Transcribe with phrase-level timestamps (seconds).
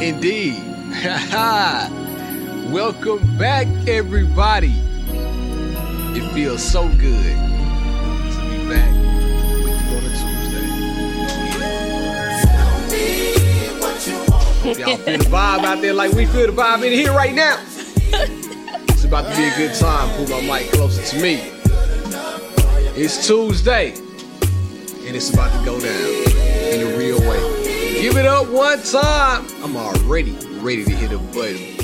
[0.00, 0.62] Indeed.
[2.70, 4.74] Welcome back, everybody.
[6.14, 8.92] It feels so good to be back
[9.64, 10.68] with you on a Tuesday.
[14.82, 17.58] Y'all feel the vibe out there like we feel the vibe in here right now.
[18.88, 20.14] It's about to be a good time.
[20.16, 21.52] Pull my mic closer to me.
[22.94, 26.25] It's Tuesday, and it's about to go down
[28.06, 29.44] Give it up one time.
[29.64, 31.74] I'm already ready to hit a button.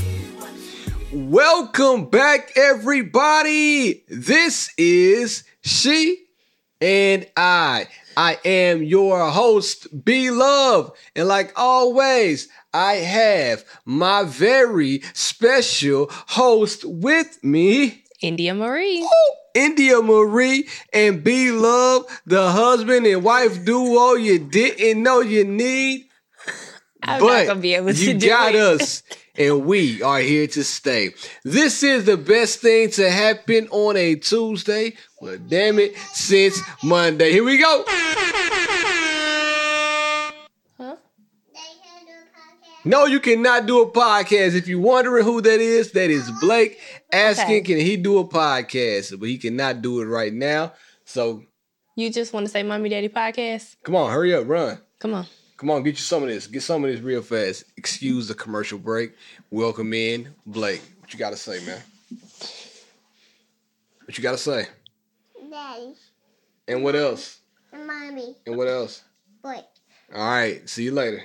[1.13, 4.05] Welcome back, everybody.
[4.09, 6.25] This is She
[6.81, 7.89] and I.
[8.17, 10.93] I am your host, B Love.
[11.17, 19.05] And like always, I have my very special host with me, India Marie.
[19.55, 26.07] India Marie and B Love, the husband and wife duo you didn't know you need.
[27.03, 28.61] I'm but not gonna be able to you do got it.
[28.81, 29.03] us,
[29.37, 31.11] and we are here to stay.
[31.45, 34.95] This is the best thing to happen on a Tuesday.
[35.21, 37.33] Well, damn it, since Monday.
[37.33, 37.85] Here we go.
[40.79, 40.97] Huh?
[42.85, 44.55] No, you cannot do a podcast.
[44.57, 46.79] If you're wondering who that is, that is Blake
[47.13, 47.61] asking, Okay.
[47.63, 49.19] can he do a podcast?
[49.19, 50.73] But he cannot do it right now.
[51.05, 51.43] So
[51.95, 53.77] You just want to say Mommy Daddy Podcast?
[53.85, 54.79] come on, hurry up, run.
[54.99, 55.27] Come on.
[55.63, 56.49] Come on, get you some of this.
[56.49, 57.63] Get some of this real fast.
[57.77, 59.13] Excuse the commercial break.
[59.53, 60.83] Welcome in, Blake.
[60.99, 61.81] What you gotta say, man?
[64.05, 64.67] What you gotta say?
[65.49, 65.95] Daddy,
[66.67, 67.39] And what else?
[67.73, 69.05] and mommy, And what else?
[69.41, 69.61] boy,
[70.13, 70.69] All right.
[70.69, 71.23] See you later.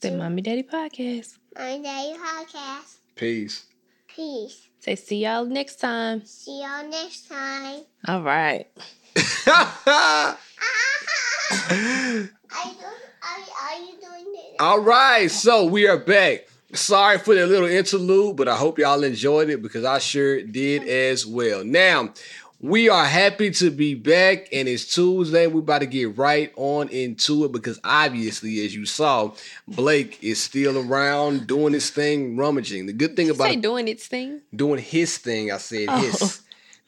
[0.00, 1.38] Say Mommy Daddy Podcast.
[1.58, 2.98] Mommy daddy podcast.
[3.16, 3.66] Peace.
[4.06, 4.68] Peace.
[4.78, 6.24] Say see y'all next time.
[6.24, 7.80] See y'all next time.
[8.06, 8.68] All right.
[13.28, 14.56] Are are, are you doing it?
[14.60, 16.46] All right, so we are back.
[16.74, 20.86] Sorry for the little interlude, but I hope y'all enjoyed it because I sure did
[20.86, 21.64] as well.
[21.64, 22.12] Now,
[22.60, 25.46] we are happy to be back, and it's Tuesday.
[25.46, 29.32] We're about to get right on into it because obviously, as you saw,
[29.66, 32.86] Blake is still around doing his thing, rummaging.
[32.86, 34.42] The good thing about Say doing its thing.
[34.54, 35.50] doing his thing.
[35.52, 35.96] I said Oh.
[35.98, 36.40] his.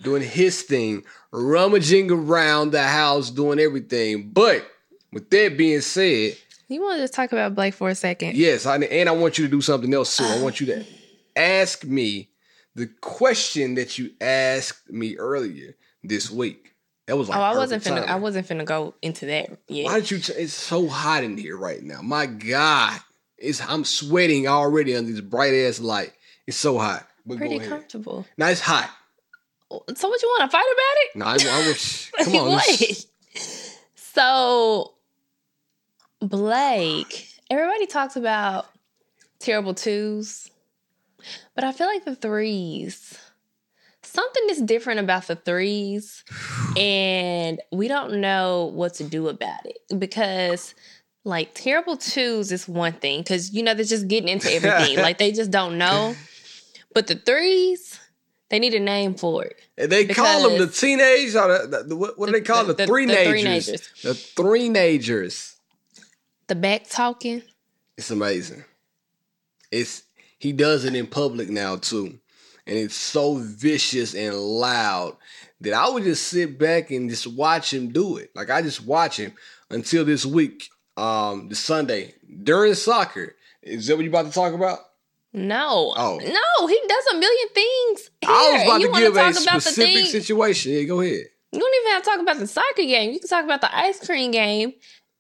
[0.03, 4.31] Doing his thing, rummaging around the house, doing everything.
[4.33, 4.65] But
[5.13, 6.37] with that being said,
[6.69, 8.37] You want to just talk about Blake for a second?
[8.37, 10.25] yes, I, and I want you to do something else too.
[10.25, 10.85] I want you to
[11.37, 12.31] ask me
[12.75, 16.75] the question that you asked me earlier this week.
[17.07, 18.07] That was like oh, I wasn't finna.
[18.07, 19.87] I wasn't finna go into that yet.
[19.87, 20.19] Why did you?
[20.21, 22.03] T- it's so hot in here right now.
[22.03, 23.01] My God,
[23.37, 26.13] it's I'm sweating already under this bright ass light.
[26.47, 27.05] It's so hot.
[27.27, 27.71] But Pretty go ahead.
[27.71, 28.27] comfortable.
[28.39, 28.89] Now it's hot.
[29.71, 31.17] So what you want to fight about it?
[31.17, 32.11] No, I, I wish.
[32.25, 32.53] Come on.
[32.53, 33.05] What?
[33.97, 34.95] So
[36.21, 38.67] Blake, everybody talks about
[39.39, 40.51] terrible twos,
[41.55, 43.19] but I feel like the threes.
[44.03, 46.25] Something is different about the threes,
[46.77, 50.75] and we don't know what to do about it because,
[51.25, 55.19] like, terrible twos is one thing because you know they're just getting into everything, like
[55.19, 56.15] they just don't know.
[56.93, 58.01] But the threes,
[58.49, 59.57] they need a name for it.
[59.79, 62.73] And they call them the teenage or the, the, the- what, do they call The-
[62.75, 63.27] the, the- three the nagers?
[63.31, 64.03] three-nagers.
[64.03, 65.55] The three nagers.
[66.51, 67.43] The back talking.
[67.97, 68.65] It's amazing.
[69.71, 70.03] It's
[70.37, 72.19] he does it in public now too,
[72.67, 75.17] and it's so vicious and loud
[75.61, 78.33] that I would just sit back and just watch him do it.
[78.35, 79.33] Like I just watch him
[79.71, 83.37] until this week, um, the Sunday during soccer.
[83.63, 84.81] Is that what you about to talk about?
[85.33, 85.95] No.
[85.97, 86.19] Oh.
[86.19, 88.11] No, he does a million things.
[88.23, 88.29] Here.
[88.29, 90.73] I was about you to give a talk about the specific situation.
[90.73, 91.27] Yeah, go ahead.
[91.53, 93.13] You don't even have to talk about the soccer game.
[93.13, 94.73] You can talk about the ice cream game.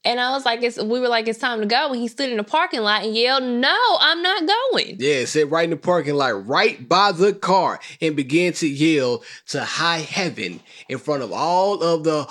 [0.02, 1.92] And I was like, it's, we were like, it's time to go.
[1.92, 4.96] And he stood in the parking lot and yelled, No, I'm not going.
[4.98, 9.22] Yeah, sit right in the parking lot, right by the car, and began to yell
[9.48, 12.24] to high heaven in front of all of the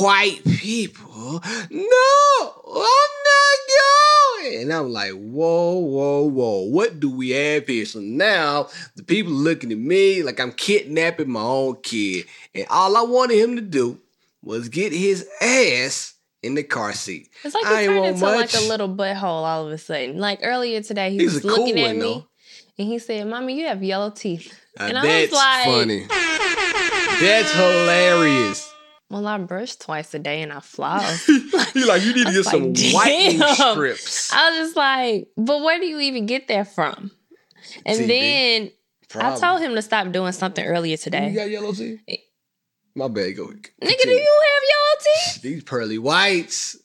[0.00, 1.42] white people.
[1.70, 3.58] No, I'm not
[4.44, 4.62] going.
[4.62, 6.60] And I'm like, whoa, whoa, whoa.
[6.60, 7.86] What do we have here?
[7.86, 12.26] So now the people looking at me like I'm kidnapping my own kid.
[12.54, 13.98] And all I wanted him to do
[14.42, 17.28] was get his ass in the car seat.
[17.44, 20.18] It's like I he turned into like a little butthole all of a sudden.
[20.18, 22.26] Like earlier today, he He's was a cool looking at one, me though.
[22.78, 24.52] and he said, Mommy, you have yellow teeth.
[24.78, 26.06] Now And I was that's like- funny.
[27.20, 28.72] That's hilarious.
[29.08, 31.26] Well, I brush twice a day and I floss.
[31.74, 34.32] you like you need to get some like, whitening strips.
[34.34, 37.10] I was just like, but where do you even get that from?
[37.86, 38.06] And TV.
[38.08, 38.70] then
[39.22, 41.30] I told him to stop doing something earlier today.
[41.30, 42.00] You got yellow teeth?
[42.96, 43.36] My bad.
[43.36, 43.46] Go.
[43.46, 44.96] Nigga, do you have yellow
[45.34, 45.42] teeth?
[45.42, 46.76] These pearly whites.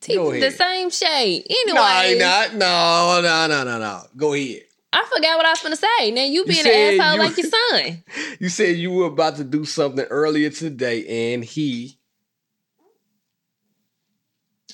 [0.00, 0.54] Teeth Go the ahead.
[0.54, 1.46] same shade.
[1.48, 2.54] Anyway, No, he not.
[2.54, 4.02] No, no, no, no, no.
[4.16, 4.62] Go ahead.
[4.92, 6.10] I forgot what I was gonna say.
[6.10, 8.04] Now you being an asshole you- like your son.
[8.40, 11.98] You said you were about to do something earlier today, and he.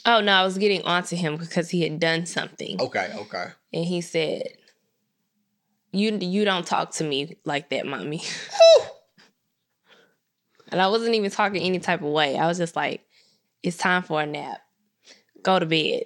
[0.07, 3.47] Oh no, I was getting onto him because he had done something, Okay, okay.
[3.73, 4.43] and he said,
[5.93, 8.23] "You you don't talk to me like that, mommy."
[10.73, 12.37] And I wasn't even talking any type of way.
[12.37, 13.03] I was just like,
[13.63, 14.61] "It's time for a nap.
[15.43, 16.05] Go to bed.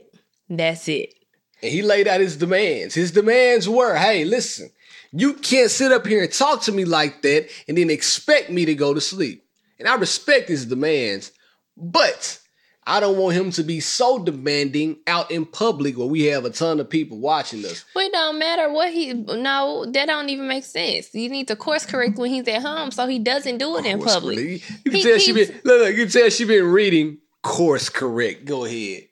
[0.51, 1.15] That's it."
[1.63, 2.95] And he laid out his demands.
[2.95, 4.71] His demands were, hey, listen,
[5.13, 8.65] you can't sit up here and talk to me like that and then expect me
[8.67, 9.45] to go to sleep.
[9.79, 11.33] And I respect his demands,
[11.77, 12.39] but
[12.89, 16.51] I don't want him to be so demanding out in public where we have a
[16.51, 17.85] ton of people watching us.
[17.97, 19.13] Well, it don't matter what he.
[19.13, 21.13] No, that don't even make sense.
[21.13, 24.01] You need to course correct when he's at home, so he doesn't do it in
[24.01, 24.39] public.
[24.39, 24.71] correct.
[24.85, 27.89] You can He tell she been look, look, you can tell she been reading course
[27.89, 28.45] correct.
[28.45, 29.09] Go ahead.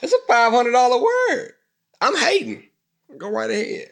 [0.00, 1.52] That's a five hundred dollar word.
[2.00, 2.62] I'm hating.
[3.18, 3.90] Go right ahead.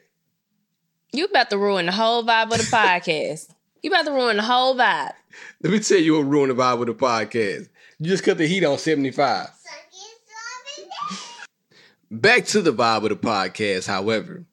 [1.12, 3.50] You about to ruin the whole vibe of the podcast.
[3.82, 5.12] You about to ruin the whole vibe.
[5.62, 7.68] Let me tell you what ruined the vibe of the podcast.
[8.04, 9.48] You just cut the heat on 75.
[12.10, 14.44] Back to the vibe of the podcast, however.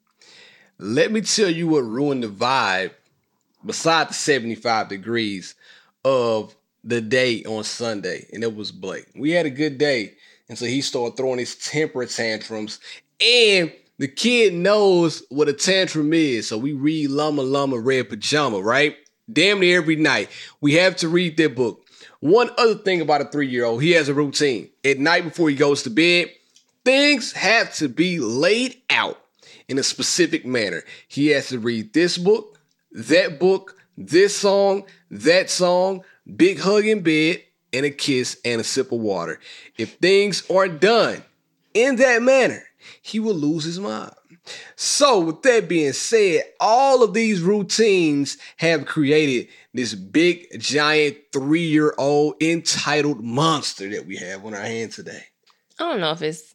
[0.78, 2.92] Let me tell you what ruined the vibe
[3.62, 5.54] beside the 75 degrees
[6.02, 9.08] of the day on Sunday, and it was Blake.
[9.14, 10.14] We had a good day,
[10.48, 12.80] and so he started throwing his temper tantrums,
[13.20, 16.48] and the kid knows what a tantrum is.
[16.48, 18.96] So we read Llama Llama Red Pajama, right?
[19.30, 20.30] Damn near every night.
[20.62, 21.81] We have to read that book.
[22.22, 24.68] One other thing about a three year old, he has a routine.
[24.84, 26.30] At night before he goes to bed,
[26.84, 29.18] things have to be laid out
[29.66, 30.84] in a specific manner.
[31.08, 32.60] He has to read this book,
[32.92, 36.04] that book, this song, that song,
[36.36, 37.42] big hug in bed,
[37.72, 39.40] and a kiss and a sip of water.
[39.76, 41.24] If things aren't done
[41.74, 42.62] in that manner,
[43.02, 44.12] he will lose his mind.
[44.76, 51.66] So, with that being said, all of these routines have created this big, giant, three
[51.66, 55.24] year old entitled monster that we have on our hand today.
[55.78, 56.54] I don't know if it's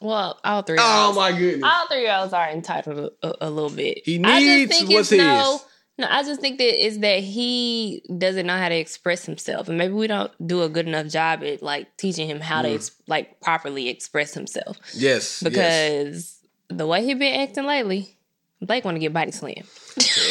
[0.00, 0.78] well, all three.
[0.80, 1.62] Oh my goodness.
[1.70, 4.02] All three of us are entitled a, a little bit.
[4.04, 5.52] He I needs just think what's it's no.
[5.52, 5.64] his.
[5.98, 9.76] No, I just think that is that he doesn't know how to express himself, and
[9.76, 12.74] maybe we don't do a good enough job at like teaching him how to Mm.
[12.76, 14.78] ex- like properly express himself.
[14.94, 15.42] Yes.
[15.48, 16.38] yes.
[16.76, 18.16] The way he been acting lately,
[18.60, 19.64] Blake want to get body slammed.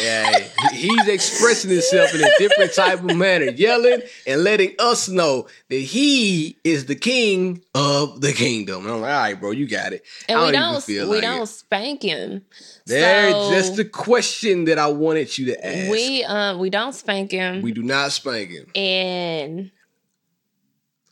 [0.02, 0.38] Yeah,
[0.72, 5.76] he's expressing himself in a different type of manner, yelling and letting us know that
[5.76, 8.84] he is the king of the kingdom.
[8.84, 10.04] And I'm like, all right, bro, you got it.
[10.28, 11.46] And I we don't don't even feel we like don't it.
[11.46, 12.42] spank him.
[12.86, 15.90] There, So, that's the question that I wanted you to ask.
[15.90, 18.66] We, um we don't spank him, We do not spank him.
[18.74, 19.70] and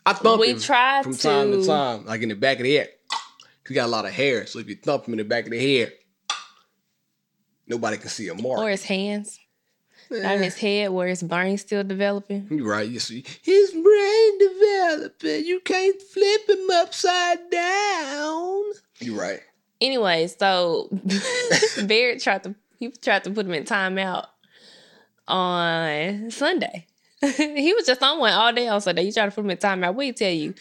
[0.07, 2.65] I thump we him try from time to to- time, like in the back of
[2.65, 2.89] the head.
[3.71, 5.53] He got a lot of hair, so if you thump him in the back of
[5.53, 5.93] the head,
[7.69, 8.59] nobody can see a mark.
[8.59, 9.39] or his hands
[10.11, 12.49] Eh, on his head where his brain's still developing.
[12.51, 12.89] You're right.
[12.89, 15.45] You see, his brain developing.
[15.45, 18.65] You can't flip him upside down.
[18.99, 19.39] You're right.
[19.81, 20.89] Anyway, so
[21.85, 24.27] Barrett tried to he tried to put him in timeout
[25.29, 26.87] on Sunday.
[27.37, 29.03] he was just on one all day on Sunday.
[29.03, 30.03] You tried to put him in timeout.
[30.03, 30.55] He tell you?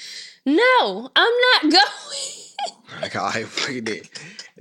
[0.46, 2.46] No, I'm not going.
[3.02, 4.10] Like, all right, fucking it.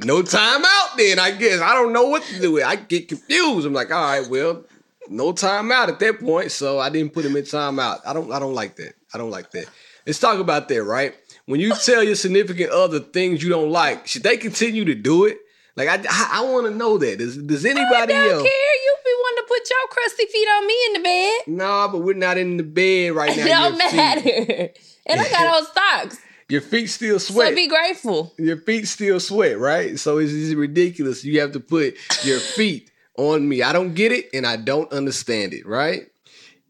[0.05, 1.61] No time out then, I guess.
[1.61, 2.67] I don't know what to do with it.
[2.69, 3.67] I get confused.
[3.67, 4.65] I'm like, all right, well,
[5.09, 6.53] no time out at that point.
[6.53, 8.01] So I didn't put him in time out.
[8.07, 8.95] I don't I don't like that.
[9.15, 9.67] I don't like that.
[10.07, 11.15] Let's talk about that, right?
[11.47, 15.25] When you tell your significant other things you don't like, should they continue to do
[15.25, 15.39] it?
[15.77, 17.19] Like I I, I want to know that.
[17.19, 18.43] Does does I anybody don't else?
[18.43, 18.75] care.
[18.85, 21.57] You be wanting to put your crusty feet on me in the bed.
[21.57, 23.45] Nah, but we're not in the bed right now.
[23.45, 24.69] It don't Your feet- matter.
[25.07, 26.19] And I got on socks.
[26.49, 27.51] Your feet still sweat.
[27.51, 28.33] So be grateful.
[28.39, 29.99] your feet still sweat, right?
[29.99, 31.23] So it's, it's ridiculous.
[31.25, 33.63] You have to put your feet on me.
[33.63, 36.07] I don't get it and I don't understand it, right?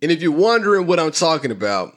[0.03, 1.95] And if you're wondering what I'm talking about,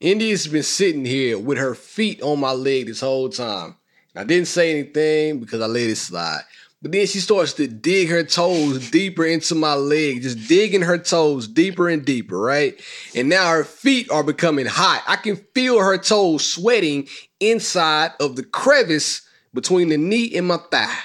[0.00, 3.76] India's been sitting here with her feet on my leg this whole time.
[4.14, 6.42] And I didn't say anything because I let it slide.
[6.82, 10.96] But then she starts to dig her toes deeper into my leg, just digging her
[10.96, 12.80] toes deeper and deeper, right?
[13.14, 15.02] And now her feet are becoming hot.
[15.06, 17.06] I can feel her toes sweating
[17.38, 19.20] inside of the crevice
[19.52, 20.96] between the knee and my thigh.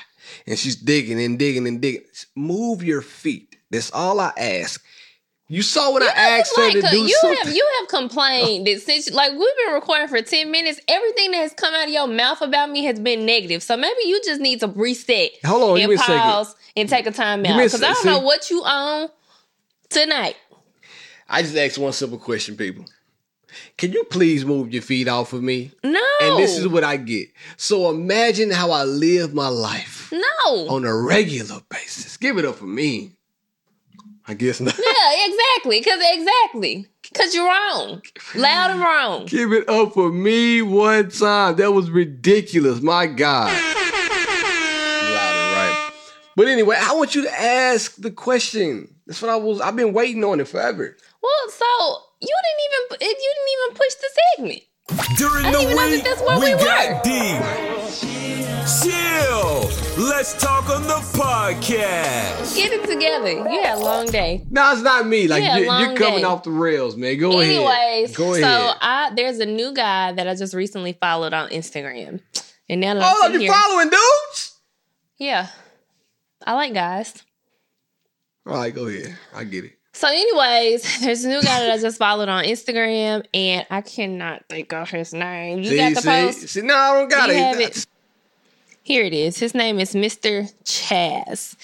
[0.48, 2.06] And she's digging and digging and digging.
[2.36, 3.58] Move your feet.
[3.70, 4.82] That's all I ask.
[5.48, 7.38] You saw when I asked her to do you something.
[7.46, 11.38] have you have complained that since like we've been recording for 10 minutes, everything that
[11.38, 13.62] has come out of your mouth about me has been negative.
[13.62, 16.90] So maybe you just need to reset Hold on, give and me a pause and
[16.90, 17.58] take a time out.
[17.58, 19.10] Because I don't see- know what you own
[19.90, 20.36] tonight.
[21.30, 22.86] I just asked one simple question, people.
[23.78, 25.72] Can you please move your feet off of me?
[25.84, 26.04] No.
[26.22, 27.30] And this is what I get.
[27.58, 30.68] So imagine how I live my life no.
[30.70, 32.18] on a regular basis.
[32.18, 33.12] Give it up for me.
[34.28, 34.76] I guess not.
[34.78, 35.82] Yeah, exactly.
[35.84, 36.88] Cause exactly.
[37.14, 38.02] Cause you're wrong.
[38.36, 39.26] Loud and wrong.
[39.28, 41.58] Give it up for me one time.
[41.58, 42.82] That was ridiculous.
[42.82, 43.52] My God.
[43.52, 45.92] Louder, right?
[46.36, 48.96] But anyway, I want you to ask the question.
[49.06, 49.62] That's what I was.
[49.62, 50.98] I've been waiting on it forever.
[51.22, 51.66] Well, so
[52.22, 54.62] you didn't even you didn't even push the segment.
[55.18, 57.42] During I the didn't even know that week, that's where we, we got deep.
[58.82, 59.85] Chill.
[59.98, 62.56] Let's talk on the podcast.
[62.56, 63.32] Get it together.
[63.32, 64.46] You had a long day.
[64.50, 65.28] No, it's not me.
[65.30, 66.24] Like Yeah, you, you're coming day.
[66.24, 67.18] off the rails, man.
[67.18, 67.56] Go ahead.
[67.56, 68.44] Anyways, Go ahead.
[68.44, 72.20] so I there's a new guy that I just recently followed on Instagram.
[72.68, 74.60] And now that I'm oh, Hold you here, following dudes?
[75.18, 75.48] yeah,
[76.46, 77.14] I like guys.
[78.46, 79.16] All right, go ahead.
[79.34, 79.74] I get it.
[79.94, 84.44] So, anyways, there's a new guy that I just followed on Instagram, and I cannot
[84.50, 85.60] think of his name.
[85.60, 86.50] You see, got the see, post?
[86.50, 87.86] see, no, I don't got You it.
[88.88, 88.94] Have That's- it.
[88.94, 89.38] Here it is.
[89.40, 90.52] His name is Mr.
[90.64, 91.56] Chaz,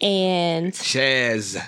[0.00, 1.60] and Chaz.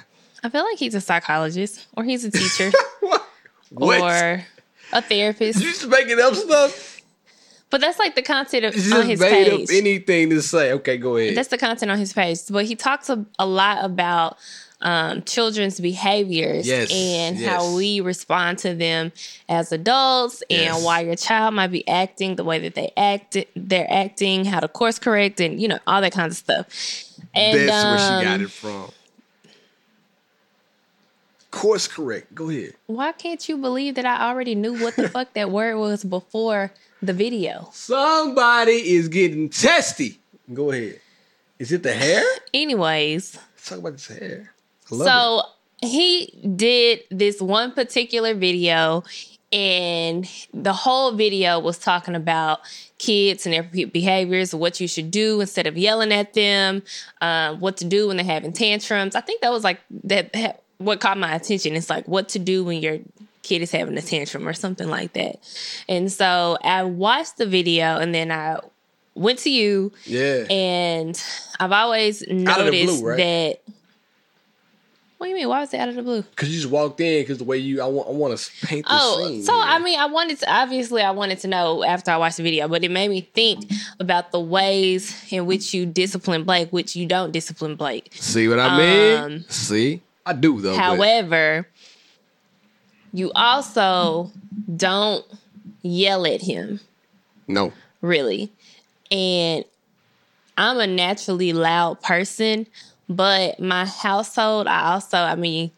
[0.43, 3.23] I feel like he's a psychologist, or he's a teacher, What?
[3.71, 4.01] What?
[4.01, 4.45] or
[4.93, 5.61] a therapist.
[5.61, 7.01] you just making up stuff?
[7.71, 9.63] But that's like the content of, You on his made page.
[9.63, 10.73] up anything to say.
[10.73, 11.37] Okay, go ahead.
[11.37, 12.39] That's the content on his page.
[12.51, 14.39] But he talks a, a lot about
[14.83, 17.49] um, children's behaviors Yes, and yes.
[17.51, 19.13] how we respond to them
[19.49, 20.77] as adults Yes.
[20.77, 24.61] and why your child might be acting the way that they act they're acting, how
[24.61, 26.67] to course correct and you know, all that kind of stuff.
[27.35, 28.91] And That's where she got um, it from.
[31.51, 32.33] Course correct.
[32.35, 32.75] Go ahead.
[32.87, 36.73] Why can't you believe that I already knew what the fuck that word was before
[37.03, 37.69] the video?
[37.73, 40.21] Somebody is getting testy.
[40.55, 41.01] Go ahead.
[41.59, 42.23] Is it the hair?
[42.55, 44.53] Anyways, Let's talk about this hair.
[44.91, 45.43] Love so
[45.87, 49.03] he did this one particular video
[49.53, 52.61] and the whole video was talking about
[52.99, 56.83] kids and their be- behaviors what you should do instead of yelling at them
[57.21, 60.57] uh, what to do when they're having tantrums i think that was like that ha-
[60.79, 62.99] what caught my attention it's like what to do when your
[63.43, 65.37] kid is having a tantrum or something like that
[65.89, 68.59] and so i watched the video and then i
[69.15, 69.93] went to you.
[70.05, 70.47] Yeah.
[70.49, 71.21] and
[71.59, 73.17] I've always Out of the noticed blue, right?
[73.19, 73.75] that.
[75.21, 75.49] What do you mean?
[75.51, 76.23] Why was it out of the blue?
[76.23, 78.87] Because you just walked in because the way you, I want, I want to paint
[78.87, 79.43] the Oh, scene.
[79.43, 79.63] so here.
[79.67, 80.51] I mean, I wanted to.
[80.51, 83.71] Obviously, I wanted to know after I watched the video, but it made me think
[83.99, 88.09] about the ways in which you discipline Blake, which you don't discipline Blake.
[88.15, 89.19] See what I mean?
[89.23, 90.01] Um, See?
[90.25, 90.71] I do, though.
[90.75, 91.69] but- However,
[93.13, 94.31] you also
[94.75, 95.27] don't
[95.83, 96.81] yell at him.
[97.47, 97.75] no.
[98.01, 98.51] really.
[99.11, 99.67] And
[100.57, 102.67] I'm a naturally loud person,
[103.11, 105.73] but my household, I also, I mean,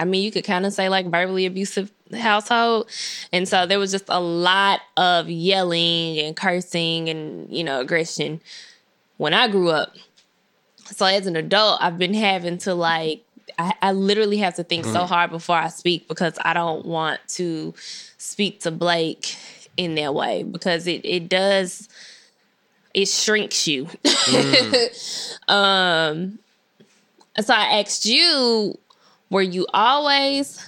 [0.00, 2.90] I mean, you could kind of say like verbally abusive household.
[3.32, 8.40] And so there was just a lot of yelling and cursing and, you know, aggression
[9.16, 9.94] when I grew up.
[10.86, 13.22] So as an adult, I've been having to like,
[13.60, 15.06] I, I literally have to think so mm.
[15.06, 17.74] hard before I speak because I don't want to
[18.18, 19.36] speak to Blake
[19.76, 21.88] in that way because it, it does,
[22.96, 23.84] it shrinks you.
[25.48, 26.38] um,
[27.38, 28.78] so I asked you,
[29.28, 30.64] were you always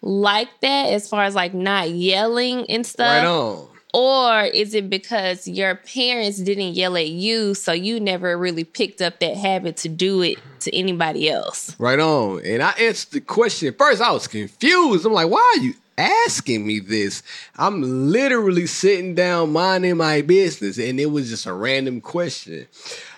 [0.00, 3.08] like that as far as like not yelling and stuff?
[3.08, 3.66] Right on.
[3.92, 9.02] Or is it because your parents didn't yell at you, so you never really picked
[9.02, 11.74] up that habit to do it to anybody else?
[11.80, 12.44] Right on.
[12.44, 13.74] And I answered the question.
[13.76, 15.04] First, I was confused.
[15.04, 17.22] I'm like, why are you asking me this?
[17.56, 22.66] I'm literally sitting down minding my business, and it was just a random question.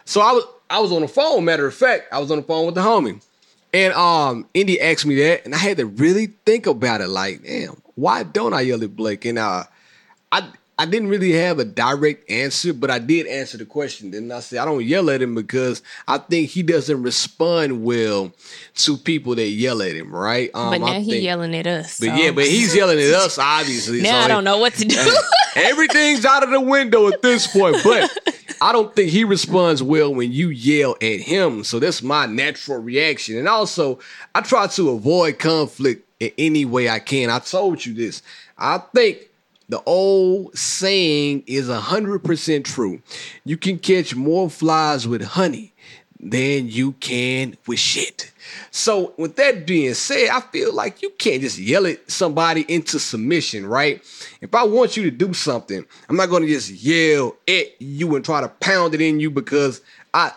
[0.04, 1.44] So I was I was on the phone.
[1.44, 3.22] Matter of fact, I was on the phone with the homie.
[3.72, 7.08] And um, Indy asked me that, and I had to really think about it.
[7.08, 9.24] Like, damn, why don't I yell at Blake?
[9.24, 9.64] And uh,
[10.32, 10.48] I
[10.80, 14.12] I didn't really have a direct answer, but I did answer the question.
[14.12, 18.32] Then I said I don't yell at him because I think he doesn't respond well
[18.76, 20.50] to people that yell at him, right?
[20.54, 22.00] Um, But now I he think- yelling at us.
[22.00, 24.00] But so- yeah, but he's yelling at us, obviously.
[24.00, 24.96] now so I don't know what to do.
[25.56, 28.10] Everything's out of the window at this point, but
[28.62, 31.62] I don't think he responds well when you yell at him.
[31.62, 33.36] So that's my natural reaction.
[33.36, 33.98] And also,
[34.34, 37.28] I try to avoid conflict in any way I can.
[37.28, 38.22] I told you this.
[38.56, 39.18] I think
[39.70, 43.00] the old saying is 100% true.
[43.44, 45.72] You can catch more flies with honey
[46.18, 48.32] than you can with shit.
[48.72, 52.98] So, with that being said, I feel like you can't just yell at somebody into
[52.98, 54.02] submission, right?
[54.40, 58.16] If I want you to do something, I'm not going to just yell at you
[58.16, 59.80] and try to pound it in you because
[60.12, 60.32] I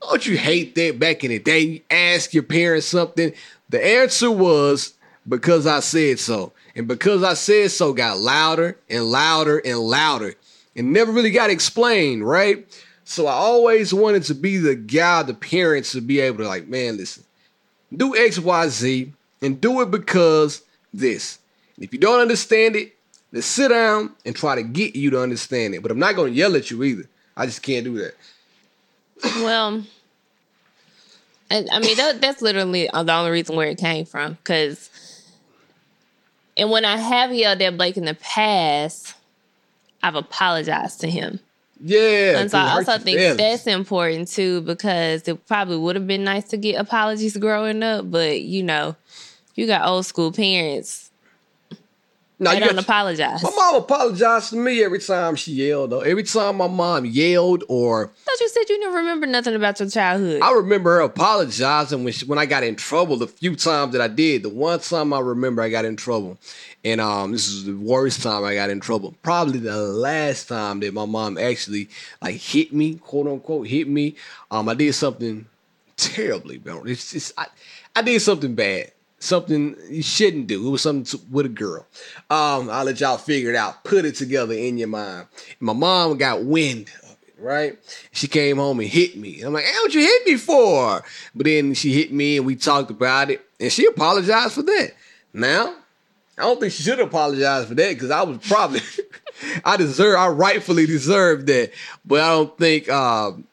[0.00, 1.58] don't you hate that back in the day?
[1.60, 3.32] You ask your parents something,
[3.68, 4.94] the answer was
[5.28, 6.52] because I said so.
[6.76, 10.34] And because I said so got louder and louder and louder
[10.76, 12.64] and never really got explained, right?
[13.04, 16.68] So I always wanted to be the guy, the parents to be able to like,
[16.68, 17.24] man, listen,
[17.96, 21.38] do X, Y, Z, and do it because this.
[21.76, 22.94] And if you don't understand it,
[23.32, 25.82] then sit down and try to get you to understand it.
[25.82, 27.08] But I'm not going to yell at you either.
[27.36, 28.14] I just can't do that.
[29.36, 29.84] Well,
[31.50, 34.34] I, I mean that, that's literally uh, the only reason where it came from.
[34.34, 34.90] Because,
[36.56, 39.14] and when I have yelled at Blake in the past,
[40.02, 41.40] I've apologized to him.
[41.80, 42.38] Yeah.
[42.38, 43.36] And so I also think feelings.
[43.36, 48.10] that's important too because it probably would have been nice to get apologies growing up,
[48.10, 48.96] but you know,
[49.54, 51.05] you got old school parents.
[52.38, 53.42] No, they you don't apologize.
[53.42, 55.90] My mom apologized to me every time she yelled.
[55.90, 59.80] Though every time my mom yelled, or thought you said you didn't remember nothing about
[59.80, 60.42] your childhood.
[60.42, 63.16] I remember her apologizing when she, when I got in trouble.
[63.16, 66.36] The few times that I did, the one time I remember I got in trouble,
[66.84, 69.14] and um, this is the worst time I got in trouble.
[69.22, 71.88] Probably the last time that my mom actually
[72.20, 74.14] like hit me, quote unquote, hit me.
[74.50, 75.46] Um, I did something
[75.96, 76.84] terribly, bro.
[76.84, 77.46] It's just I,
[77.94, 78.92] I did something bad.
[79.26, 80.68] Something you shouldn't do.
[80.68, 81.84] It was something to, with a girl.
[82.30, 83.82] Um, I'll let y'all figure it out.
[83.82, 85.26] Put it together in your mind.
[85.58, 87.76] My mom got wind of it, right?
[88.12, 89.42] She came home and hit me.
[89.42, 91.02] I'm like, hey, what you hit me for?
[91.34, 93.44] But then she hit me and we talked about it.
[93.58, 94.92] And she apologized for that.
[95.32, 95.74] Now,
[96.38, 98.80] I don't think she should apologize for that because I was probably
[99.64, 101.72] I deserve I rightfully deserved that.
[102.04, 103.44] But I don't think um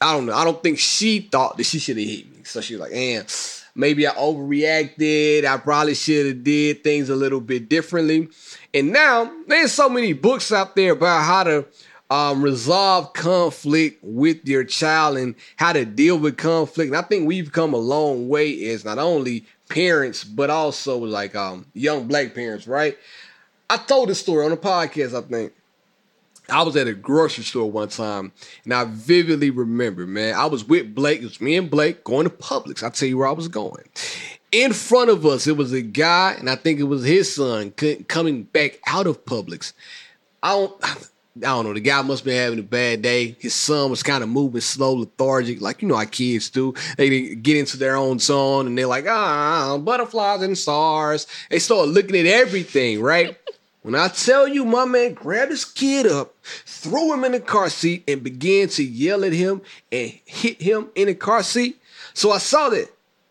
[0.00, 0.34] I don't know.
[0.34, 2.44] I don't think she thought that she should have hit me.
[2.44, 3.28] So she was like, and
[3.76, 5.44] maybe I overreacted.
[5.44, 8.28] I probably should have did things a little bit differently.
[8.74, 11.66] And now there's so many books out there about how to
[12.10, 16.88] um, resolve conflict with your child and how to deal with conflict.
[16.88, 21.34] And I think we've come a long way as not only parents, but also like
[21.34, 22.96] um, young black parents, right?
[23.68, 25.52] I told this story on a podcast, I think.
[26.48, 28.32] I was at a grocery store one time,
[28.64, 30.34] and I vividly remember, man.
[30.34, 31.20] I was with Blake.
[31.20, 32.82] It was me and Blake going to Publix.
[32.82, 33.84] I'll tell you where I was going.
[34.52, 37.72] In front of us, it was a guy, and I think it was his son
[37.72, 39.72] coming back out of Publix.
[40.42, 40.84] I don't,
[41.38, 41.74] I don't know.
[41.74, 43.36] The guy must be having a bad day.
[43.40, 46.72] His son was kind of moving slow, lethargic, like you know how kids do.
[46.96, 51.26] They get into their own zone, and they're like, ah, butterflies and stars.
[51.50, 53.36] They start looking at everything, right?
[53.86, 57.70] When I tell you, my man grabbed his kid up, threw him in the car
[57.70, 61.80] seat, and began to yell at him and hit him in the car seat.
[62.12, 62.88] So I saw that.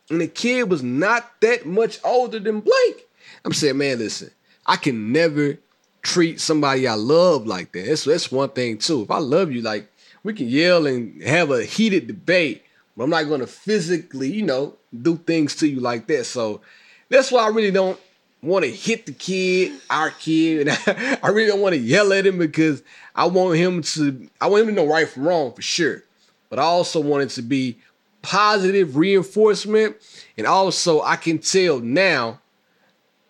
[0.10, 3.10] And the kid was not that much older than Blake.
[3.44, 4.32] I'm saying, man, listen,
[4.66, 5.58] I can never
[6.02, 7.88] treat somebody I love like that.
[7.88, 9.02] That's, that's one thing, too.
[9.02, 9.92] If I love you, like,
[10.24, 12.64] we can yell and have a heated debate,
[12.96, 16.24] but I'm not going to physically, you know, do things to you like that.
[16.24, 16.62] So
[17.10, 18.00] that's why I really don't
[18.46, 22.14] want to hit the kid, our kid, and I, I really don't want to yell
[22.14, 22.84] at him because
[23.16, 26.04] I want him to, I want him to know right from wrong for sure.
[26.50, 27.78] But I also want it to be
[28.22, 29.98] positive reinforcement,
[30.38, 32.40] and also I can tell now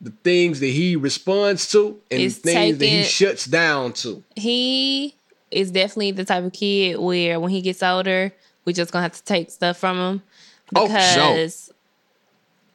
[0.02, 4.24] the things that he responds to and It's things that he shuts down to.
[4.36, 5.16] he
[5.52, 8.34] is definitely the type of kid where when he gets older,
[8.66, 10.22] we're just gonna have to take stuff from him
[10.76, 11.72] Oh, because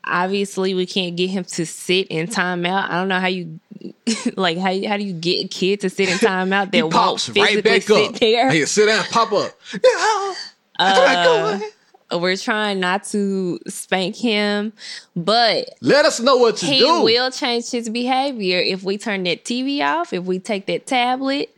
[0.04, 2.88] obviously we can't get him to sit in timeout.
[2.90, 3.60] I don't know how you
[4.36, 7.20] like how how do you get a kid to sit in timeout that He won't
[7.20, 8.18] physically right back sit up.
[8.18, 8.50] there?
[8.50, 9.52] Hey, sit down, pop up.
[9.72, 10.34] Yeah.
[10.78, 11.60] Uh,
[12.12, 14.72] we're trying not to spank him,
[15.14, 16.86] but Let us know what to he do.
[16.86, 20.86] He will change his behavior if we turn that TV off, if we take that
[20.86, 21.54] tablet,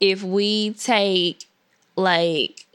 [0.00, 1.46] if we take
[1.96, 2.65] like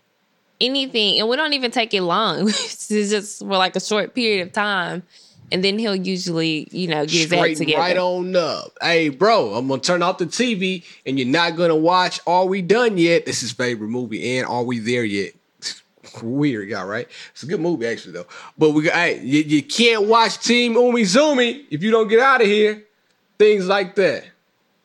[0.61, 2.41] anything, and we don't even take it long.
[2.47, 5.03] it's just for like a short period of time,
[5.51, 7.79] and then he'll usually, you know, get his act together.
[7.79, 8.71] right on up.
[8.81, 12.61] Hey, bro, I'm gonna turn off the TV and you're not gonna watch Are We
[12.61, 13.25] Done Yet?
[13.25, 15.33] This is favorite movie, and Are We There Yet?
[16.23, 17.07] Weird guy, right?
[17.31, 18.27] It's a good movie actually though.
[18.57, 22.41] But we got hey, you, you can't watch Team Umizoomi if you don't get out
[22.41, 22.83] of here.
[23.37, 24.23] Things like that.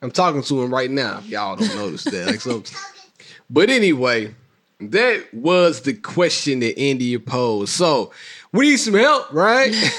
[0.02, 1.18] I'm talking to him right now.
[1.18, 2.26] If y'all don't notice that.
[2.26, 2.62] Like so,
[3.50, 4.34] but anyway,
[4.80, 7.70] that was the question that India posed.
[7.70, 8.12] So
[8.52, 9.70] we need some help, right?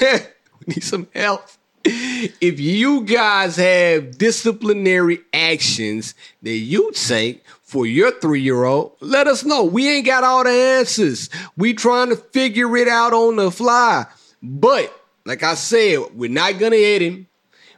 [0.66, 1.44] we need some help.
[1.84, 9.26] If you guys have disciplinary actions that you take for your three year old, let
[9.26, 9.64] us know.
[9.64, 11.30] We ain't got all the answers.
[11.56, 14.06] We trying to figure it out on the fly.
[14.42, 17.26] But like I said, we're not gonna hit him.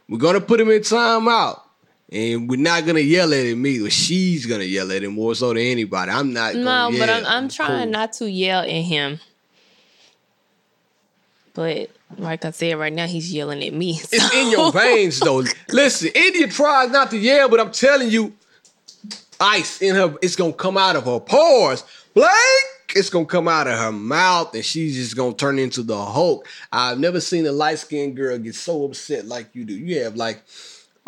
[0.09, 1.60] We're gonna put him in timeout.
[2.11, 3.89] And we're not gonna yell at him either.
[3.89, 6.11] She's gonna yell at him more so than anybody.
[6.11, 6.55] I'm not.
[6.55, 7.09] no, but.
[7.09, 7.91] I'm, I'm trying Cool.
[7.91, 9.19] not to yell at him.
[11.53, 13.99] But Like I said, right now he's yelling at me.
[14.11, 15.43] It's in your veins, though.
[15.69, 18.33] Listen, India tries not to yell, but I'm telling you,
[19.39, 21.83] ice in her, it's gonna come out of her pores.
[22.13, 22.29] Blake,
[22.95, 26.47] it's gonna come out of her mouth, and she's just gonna turn into the Hulk.
[26.71, 29.73] I've never seen a light skinned girl get so upset like you do.
[29.77, 30.41] You have like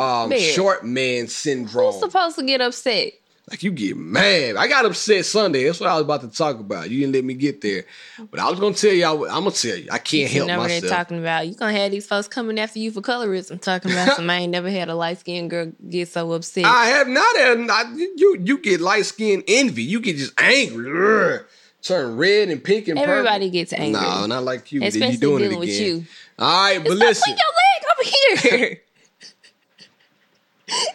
[0.03, 0.39] um Man.
[0.39, 1.91] short man syndrome.
[1.93, 3.13] Who's supposed to get upset?
[3.49, 4.55] Like you get mad.
[4.55, 5.65] I got upset Sunday.
[5.65, 6.89] That's what I was about to talk about.
[6.89, 7.83] You didn't let me get there,
[8.31, 9.25] but I was gonna tell y'all.
[9.25, 9.89] I, am gonna tell you.
[9.91, 10.89] I can't You help they're myself.
[10.89, 11.45] talking about.
[11.47, 14.51] You gonna have these folks coming after you for colorism, talking about some I ain't
[14.51, 16.63] never had a light skinned girl get so upset.
[16.63, 18.37] I have not had I, you.
[18.39, 19.83] You get light skinned envy.
[19.83, 21.39] You get just angry.
[21.81, 23.11] Turn red and pink and purple.
[23.13, 24.01] Everybody gets angry.
[24.01, 24.81] No, not like you.
[24.83, 26.05] Especially you doing dealing it with you.
[26.39, 27.35] All right, but Stop listen.
[27.35, 28.81] putting your leg over here.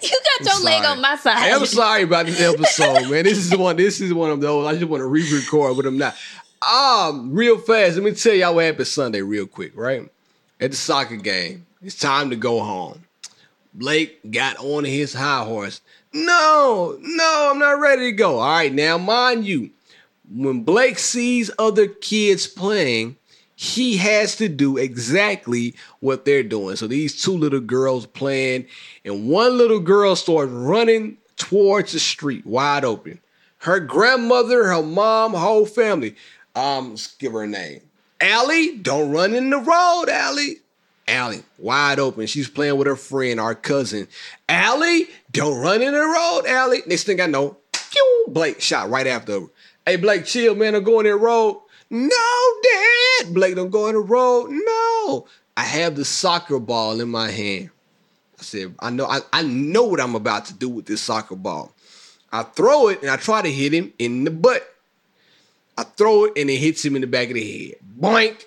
[0.03, 0.87] you got your I'm leg sorry.
[0.87, 1.53] on my side.
[1.53, 3.25] I'm sorry about this episode, man.
[3.25, 3.77] This is one.
[3.77, 4.67] This is one of those.
[4.67, 6.15] I just want to re-record, but I'm not.
[6.61, 7.97] Um, real fast.
[7.97, 9.73] Let me tell y'all what happened Sunday, real quick.
[9.75, 10.09] Right
[10.61, 13.05] at the soccer game, it's time to go home.
[13.75, 15.81] Blake got on his high horse.
[16.13, 18.39] No, no, I'm not ready to go.
[18.39, 19.71] All right, now mind you,
[20.31, 23.17] when Blake sees other kids playing,
[23.61, 26.77] he has to do exactly what they're doing.
[26.77, 28.67] So these two little girls playing,
[29.05, 33.19] and one little girl starts running towards the street, wide open.
[33.59, 36.15] Her grandmother, her mom, whole family.
[36.55, 37.81] Um, let's give her a name.
[38.21, 40.59] Allie, don't run in the road, Allie.
[41.09, 42.29] Allie, wide open.
[42.29, 44.07] She's playing with her friend, our cousin.
[44.49, 46.83] Allie, don't run in the road, Allie.
[46.87, 47.57] Next thing I know,
[48.29, 49.47] Blake shot right after her.
[49.85, 50.77] Hey, Blake, chill, man.
[50.77, 51.61] I'm going in the road.
[51.91, 53.35] No, Dad.
[53.35, 54.51] Blake, don't go in the road.
[54.51, 55.27] No.
[55.57, 57.71] I have the soccer ball in my hand.
[58.39, 61.35] I said, I know, I, I know what I'm about to do with this soccer
[61.35, 61.73] ball.
[62.31, 64.63] I throw it and I try to hit him in the butt.
[65.77, 67.77] I throw it and it hits him in the back of the head.
[67.99, 68.45] Boink.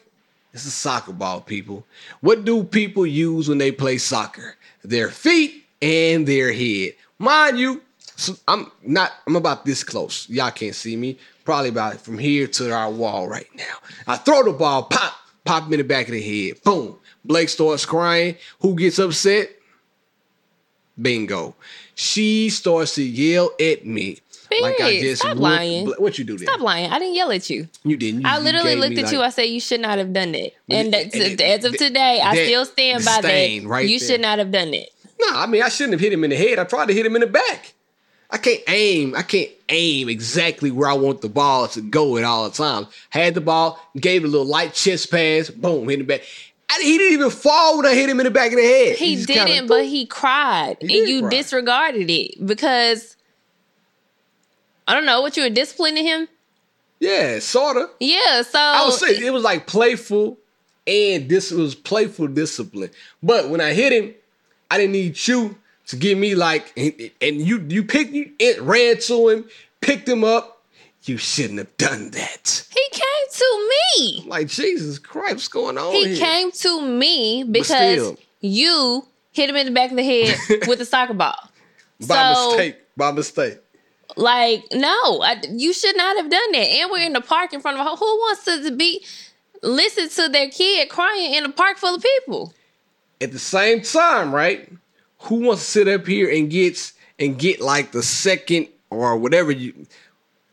[0.54, 1.86] It's a soccer ball, people.
[2.20, 4.56] What do people use when they play soccer?
[4.84, 6.94] Their feet and their head.
[7.20, 7.82] Mind you,
[8.22, 10.30] so I'm not, I'm about this close.
[10.30, 11.18] Y'all can't see me.
[11.44, 13.76] Probably about from here to our wall right now.
[14.08, 16.62] I throw the ball, pop, pop him in the back of the head.
[16.64, 16.98] Boom.
[17.26, 18.36] Blake starts crying.
[18.62, 19.50] Who gets upset?
[21.02, 21.56] Bingo.
[21.96, 24.20] She starts to yell at me.
[24.52, 25.86] Bitch, stop whooped lying.
[25.86, 26.38] Bla- What you do?
[26.38, 26.92] Stop lying.
[26.92, 27.70] I didn't yell at you.
[27.84, 28.22] You didn't.
[28.22, 29.22] You, I literally looked at you.
[29.22, 30.52] I said you should not have done that.
[30.70, 33.62] And it- that, and it- as of that- today, I that still stand by that.
[33.66, 34.08] right you there.
[34.10, 34.90] should not have done it.
[35.22, 36.60] No, I mean I shouldn't have hit him in the head.
[36.60, 37.74] I tried to hit him in the back.
[38.32, 39.14] I can't aim.
[39.16, 42.88] I can't aim exactly where I want the ball to go at all times.
[43.10, 46.22] Had the ball, gave it a little light chest pass, boom, hit him back.
[46.70, 48.96] I, he didn't even fall when I hit him in the back of the head.
[48.96, 51.30] He just didn't, kinda- but he cried, He and you cry.
[51.30, 53.18] disregarded it because
[54.88, 56.28] I don't know what you were disciplining him.
[57.00, 57.90] yeah, sorta.
[58.00, 60.38] Yeah, so I would say it was like playful,
[60.88, 62.90] and this was playful discipline.
[63.22, 64.14] But when I hit him,
[64.70, 65.58] I didn't need you
[65.92, 69.46] to give me like, and, and you you picked you it ran to him,
[69.82, 70.58] picked him up.
[71.04, 72.66] You shouldn't have done that.
[72.70, 74.24] he came to me.
[74.28, 76.18] Like Jesus Christ, what's going on He here?
[76.26, 80.86] came to me because you hit him in the back of the head with a
[80.86, 81.36] soccer ball.
[82.08, 82.78] by so- mistake.
[82.98, 83.58] By mistake.
[84.18, 86.58] Like, no, I, you should not have done that.
[86.68, 89.04] And we're in the park in front of who wants to be
[89.64, 92.54] listen to their kid crying in a park full of people.
[93.22, 94.70] At the same time, right?
[95.24, 99.52] Who wants to sit up here and gets and get like the second or whatever
[99.52, 99.86] you?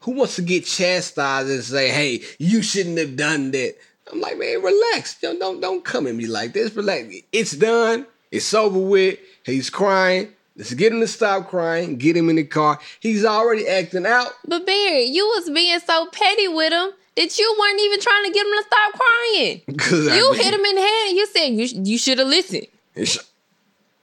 [0.01, 3.77] Who wants to get chastised and say, "Hey, you shouldn't have done that"?
[4.11, 5.19] I'm like, man, relax.
[5.21, 6.75] Don't don't don't come at me like this.
[6.75, 7.15] Relax.
[7.33, 8.07] It's done.
[8.31, 9.19] It's over with.
[9.45, 10.33] He's crying.
[10.57, 11.97] Let's get him to stop crying.
[11.97, 12.81] Get him in the car.
[13.01, 14.33] He's already acting out.
[14.47, 18.31] But Barry, you was being so petty with him that you weren't even trying to
[18.33, 19.63] get him to stop crying.
[19.79, 21.99] Cause I You mean, hit him in the head and you said you, sh- you
[21.99, 22.67] should have listened.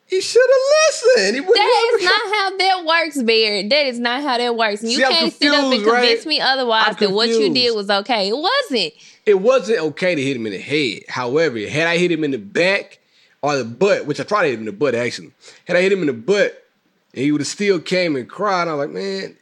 [0.08, 1.36] He, should have listened.
[1.36, 3.68] He That is not how that works, Barry.
[3.68, 4.82] That is not how that works.
[4.82, 6.00] And you See, can't sit up and confused, right?
[6.02, 8.30] convince me otherwise that what you did was okay.
[8.30, 8.94] It wasn't.
[9.26, 11.04] it wasn't okay to hit him in the head.
[11.10, 13.00] However, had I hit him in the back
[13.42, 15.32] or the butt, which I tried to hit him in the butt actually,
[15.66, 16.64] had I hit him in the butt
[17.14, 19.38] and he would have still came and cried, I'm like, man,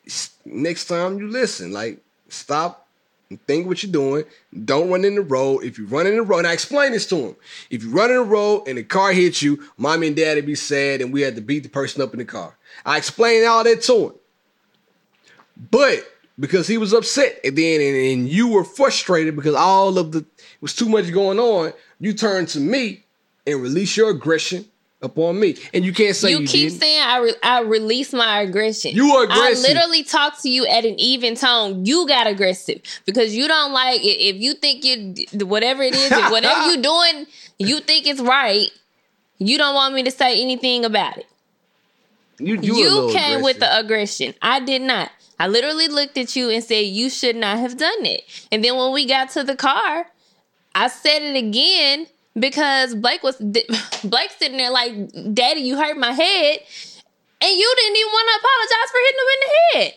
[0.45, 1.99] next time you listen, like,
[2.29, 2.82] stop
[3.37, 4.23] think what you're doing.
[4.65, 5.63] Don't run in the road.
[5.63, 7.35] If you run in the road, and I explained this to him.
[7.69, 10.55] If you run in the road and the car hits you, mommy and daddy be
[10.55, 12.55] sad and we had to beat the person up in the car.
[12.85, 14.13] I explained all that to him.
[15.71, 16.05] But
[16.39, 20.11] because he was upset at the end and, and you were frustrated because all of
[20.11, 20.25] the
[20.61, 23.03] was too much going on, you turned to me
[23.45, 24.65] and release your aggression
[25.03, 25.55] upon me.
[25.73, 26.81] And you can't say you, you keep didn't.
[26.81, 28.95] saying I re- I release my aggression.
[28.95, 29.65] You are aggressive.
[29.65, 31.85] I literally talk to you at an even tone.
[31.85, 35.13] You got aggressive because you don't like i- if you think you
[35.45, 37.27] whatever it is, whatever you doing
[37.59, 38.69] you think it's right.
[39.37, 41.27] You don't want me to say anything about it.
[42.39, 44.33] You, You, you, came with the aggression.
[44.41, 45.11] I did not.
[45.39, 48.21] I literally looked at you and said you should not have done it.
[48.51, 50.07] And then when we got to the car,
[50.73, 53.35] I said it again because Blake was
[54.03, 54.93] Blake sitting there like,
[55.33, 56.59] "Daddy, you hurt my head,"
[57.41, 59.93] and you didn't even want to apologize for hitting him in the head.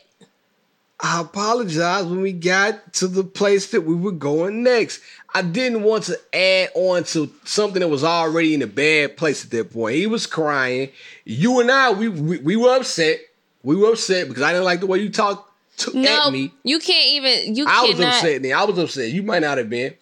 [0.98, 5.02] I apologize when we got to the place that we were going next.
[5.34, 9.44] I didn't want to add on to something that was already in a bad place
[9.44, 9.96] at that point.
[9.96, 10.88] He was crying.
[11.24, 13.20] You and I, we we, we were upset.
[13.62, 16.52] We were upset because I didn't like the way you talked to, No, at me.
[16.62, 17.54] you can't even.
[17.54, 18.52] You I was upset then.
[18.54, 19.10] I was upset.
[19.10, 19.94] You might not have been.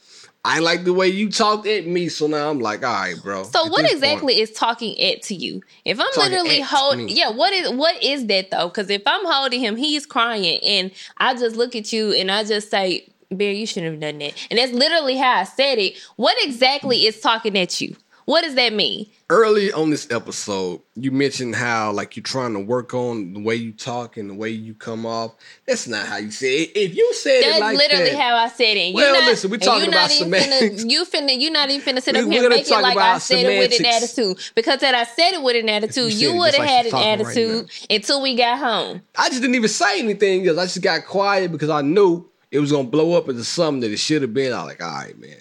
[0.46, 3.44] I like the way you talked at me, so now I'm like, all right, bro.
[3.44, 5.62] So what exactly point- is talking at to you?
[5.87, 8.68] If I'm literally holding, yeah, what is what is that though?
[8.68, 12.44] Because if I'm holding him, he's crying, and I just look at you and I
[12.44, 15.96] just say, "Bear, you shouldn't have done that." And that's literally how I said it.
[16.16, 17.96] What exactly is talking at you?
[18.24, 19.06] What does that mean?
[19.30, 23.54] early on this episode, you mentioned how like you're trying to work on the way
[23.56, 25.34] you talk and the way you come off.
[25.66, 26.72] That's not how you say it.
[26.76, 28.88] If you said That's it like literally that, how I said it.
[28.88, 30.84] You Well, not, listen, we're talking about semantics.
[30.84, 33.18] Finna, you finna, you not even finna sit up here and make it like I
[33.18, 34.38] said it with an attitude.
[34.54, 36.90] Because had I said it with an attitude, said you would have like had an
[36.92, 39.02] talking right attitude until we got home.
[39.16, 42.60] I just didn't even say anything because I just got quiet because I knew it
[42.60, 44.52] was gonna blow up into something that it should have been.
[44.52, 45.38] I was like, all right, man,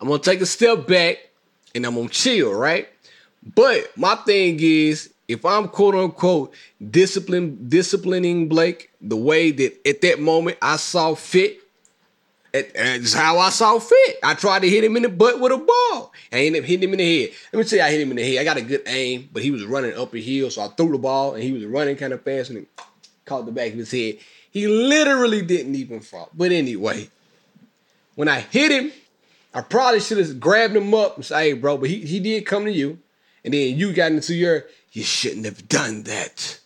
[0.00, 1.18] I'm gonna take a step back
[1.78, 2.88] and I'm gonna chill, right?
[3.54, 6.52] But my thing is, if I'm quote unquote
[6.90, 11.60] discipline disciplining Blake the way that at that moment I saw fit,
[12.52, 14.18] it- it's how I saw fit.
[14.22, 16.12] I tried to hit him in the butt with a ball.
[16.32, 17.30] I ended up hitting him in the head.
[17.52, 18.40] Let me tell you, I hit him in the head.
[18.40, 20.92] I got a good aim, but he was running up a hill, so I threw
[20.92, 22.66] the ball and he was running kind of fast and
[23.24, 24.16] caught the back of his head.
[24.50, 26.30] He literally didn't even fall.
[26.34, 27.08] But anyway,
[28.14, 28.92] when I hit him,
[29.54, 32.46] I probably should have grabbed him up and said, hey, bro, but he, he did
[32.46, 32.98] come to you.
[33.44, 36.60] And then you got into your, you shouldn't have done that.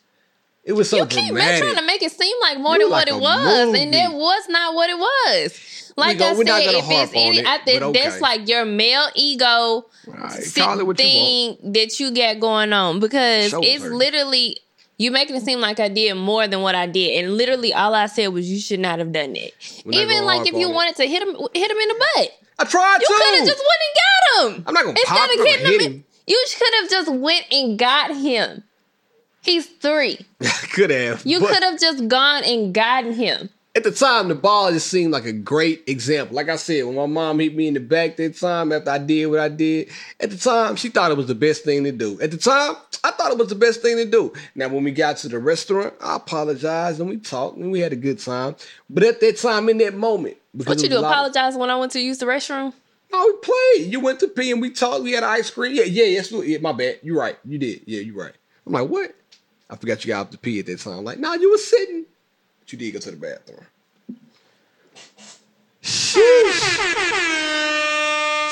[0.64, 3.08] It was so you keep trying to make it seem like more than like what
[3.08, 3.82] it was, movie.
[3.82, 5.92] and that was not what it was.
[5.96, 8.04] Like go- I said, if it's any, it, I think okay.
[8.04, 13.00] that's like your male ego right, it what you thing that you got going on
[13.00, 13.92] because Show it's her.
[13.92, 14.58] literally
[14.98, 17.94] you making it seem like I did more than what I did, and literally all
[17.94, 19.50] I said was you should not have done that.
[19.90, 20.74] Even like if you it.
[20.74, 22.30] wanted to hit him, hit him in the butt.
[22.58, 24.64] I tried You could have just went and got him.
[24.66, 26.04] I'm not gonna Instead pop of hitting hit him, him.
[26.26, 28.64] you could have just went and got him.
[29.42, 30.20] He's three.
[30.72, 31.26] could have.
[31.26, 33.48] You could have just gone and gotten him.
[33.74, 36.36] At the time, the ball just seemed like a great example.
[36.36, 38.98] Like I said, when my mom hit me in the back that time after I
[38.98, 39.88] did what I did,
[40.20, 42.20] at the time, she thought it was the best thing to do.
[42.20, 44.30] At the time, I thought it was the best thing to do.
[44.54, 47.94] Now, when we got to the restaurant, I apologized and we talked and we had
[47.94, 48.56] a good time.
[48.90, 50.96] But at that time, in that moment, because What you do?
[50.96, 52.74] was a lot of- Apologize when I went to use the restroom?
[53.10, 53.90] No, we played.
[53.90, 55.02] You went to pee and we talked.
[55.02, 55.72] We had ice cream.
[55.74, 56.98] Yeah, yeah, yes, yeah, my bad.
[57.02, 57.38] You're right.
[57.46, 57.82] You did.
[57.86, 58.32] Yeah, you're right.
[58.66, 59.14] I'm like, what?
[59.70, 60.98] I forgot you got up to pee at that time.
[60.98, 62.04] I'm like, nah, you were sitting.
[62.72, 63.66] You did go to the bathroom.
[65.82, 66.92] Sheesh.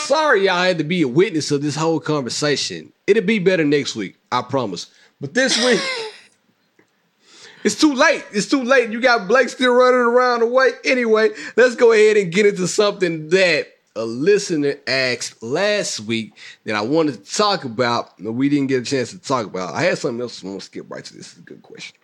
[0.06, 2.92] Sorry, y'all had to be a witness of this whole conversation.
[3.06, 4.92] It'll be better next week, I promise.
[5.20, 5.80] But this week,
[7.64, 8.24] it's too late.
[8.32, 8.90] It's too late.
[8.90, 10.70] You got Blake still running around the way.
[10.84, 16.32] Anyway, let's go ahead and get into something that a listener asked last week
[16.64, 19.74] that I wanted to talk about, but we didn't get a chance to talk about.
[19.74, 20.34] I had something else.
[20.34, 21.28] so I'm gonna skip right to this.
[21.28, 21.96] This is a good question.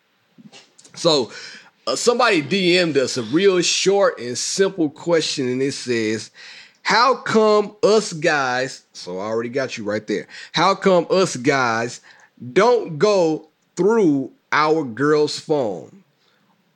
[0.94, 1.30] So,
[1.86, 6.30] uh, somebody DM'd us a real short and simple question, and it says,
[6.82, 10.26] "How come us guys?" So I already got you right there.
[10.52, 12.00] How come us guys
[12.52, 16.02] don't go through our girl's phone?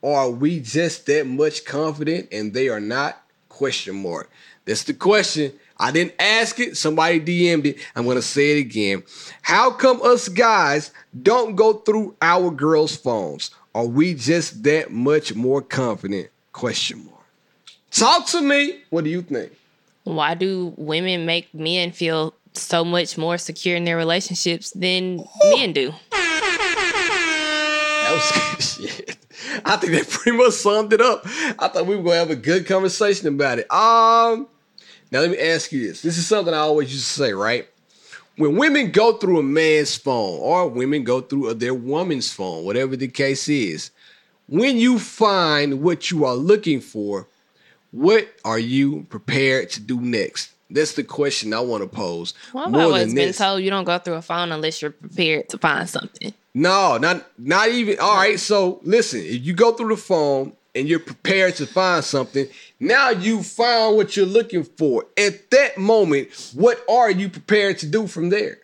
[0.03, 3.23] Are we just that much confident and they are not?
[3.49, 4.31] Question mark.
[4.65, 5.53] That's the question.
[5.81, 6.77] I didn't ask it.
[6.77, 7.79] Somebody DM'd it.
[7.97, 9.03] I'm gonna say it again.
[9.41, 13.51] How come us guys don't go through our girls' phones?
[13.75, 16.29] Are we just that much more confident?
[16.53, 17.25] Question mark.
[17.91, 18.83] Talk to me.
[18.91, 19.53] What do you think?
[20.05, 25.73] Why do women make men feel so much more secure in their relationships than men
[25.73, 25.95] do?
[26.11, 29.17] That was good shit.
[29.65, 31.23] I think that pretty much summed it up.
[31.25, 33.73] I thought we were gonna have a good conversation about it.
[33.73, 34.49] Um,
[35.11, 36.03] now let me ask you this.
[36.03, 37.69] This is something I always used to say, right?
[38.37, 42.97] When women go through a man's phone or women go through their woman's phone, whatever
[42.97, 43.91] the case is,
[44.49, 47.27] when you find what you are looking for,
[47.91, 50.53] what are you prepared to do next?
[50.71, 52.35] That's the question I want to pose.
[52.53, 53.39] Well, I've always been this.
[53.39, 56.33] told you don't go through a phone unless you're prepared to find something.
[56.55, 57.99] No, not not even.
[57.99, 58.39] All right.
[58.39, 62.47] So listen, if you go through the phone and you're prepared to find something.
[62.79, 65.07] Now you found what you're looking for.
[65.17, 68.59] At that moment, what are you prepared to do from there?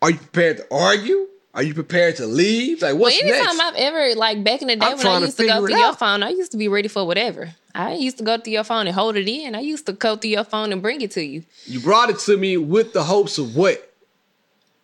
[0.00, 1.28] Are you prepared to argue?
[1.54, 2.82] Are you prepared to leave?
[2.82, 3.60] Like Well, what's anytime next?
[3.60, 5.66] I've ever like back in the day I'm when I trying to used to go
[5.66, 7.54] through your phone, I used to be ready for whatever.
[7.74, 9.54] I used to go through your phone and hold it in.
[9.54, 11.44] I used to go through your phone and bring it to you.
[11.66, 13.92] You brought it to me with the hopes of what?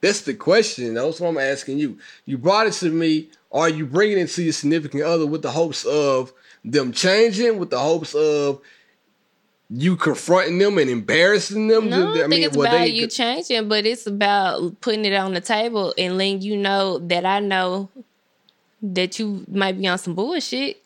[0.00, 0.94] That's the question.
[0.94, 1.98] That's what I'm asking you.
[2.24, 3.30] You brought it to me.
[3.52, 6.32] Are you bringing it to your significant other with the hopes of
[6.64, 8.60] them changing, with the hopes of
[9.68, 11.88] you confronting them and embarrassing them?
[11.90, 15.32] No, I, think it's well, about they- you changing, but it's about putting it on
[15.34, 17.88] the table and letting you know that I know
[18.82, 20.78] that you might be on some bullshit.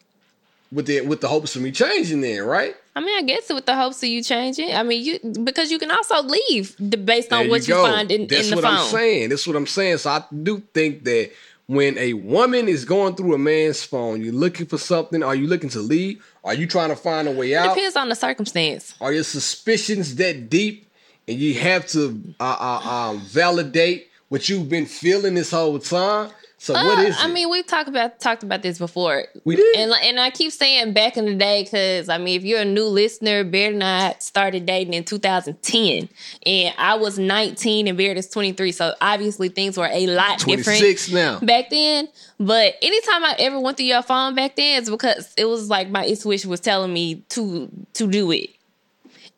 [0.72, 2.20] with the with the hopes of me changing.
[2.20, 2.74] Then right?
[2.96, 4.72] I mean, I guess with the hopes of you changing.
[4.74, 7.84] I mean, you because you can also leave the, based on There what you, go.
[7.84, 8.74] find in, That's in the what phone.
[8.76, 9.28] I'm saying.
[9.30, 9.98] That's what I'm saying.
[9.98, 11.30] So I do think that
[11.66, 15.22] when a woman is going through a man's phone, you're looking for something.
[15.22, 16.24] Are you looking to leave?
[16.44, 17.66] Are you trying to find a way out?
[17.66, 18.94] It depends on the circumstance.
[19.00, 20.90] Are your suspicions that deep,
[21.26, 26.30] and you have to uh, uh, um, validate what you've been feeling this whole time?
[26.56, 27.22] So what Uh, is it?
[27.22, 29.24] I mean, we've talked about talked about this before.
[29.44, 29.76] We did.
[29.76, 32.64] and and I keep saying back in the day because I mean, if you're a
[32.64, 36.08] new listener, Bear and I started dating in 2010,
[36.46, 40.64] and I was 19 and Bear is 23, so obviously things were a lot different
[40.78, 41.38] 26 now.
[41.40, 42.08] back then.
[42.40, 45.90] But anytime I ever went through your phone back then, it's because it was like
[45.90, 48.48] my intuition was telling me to to do it,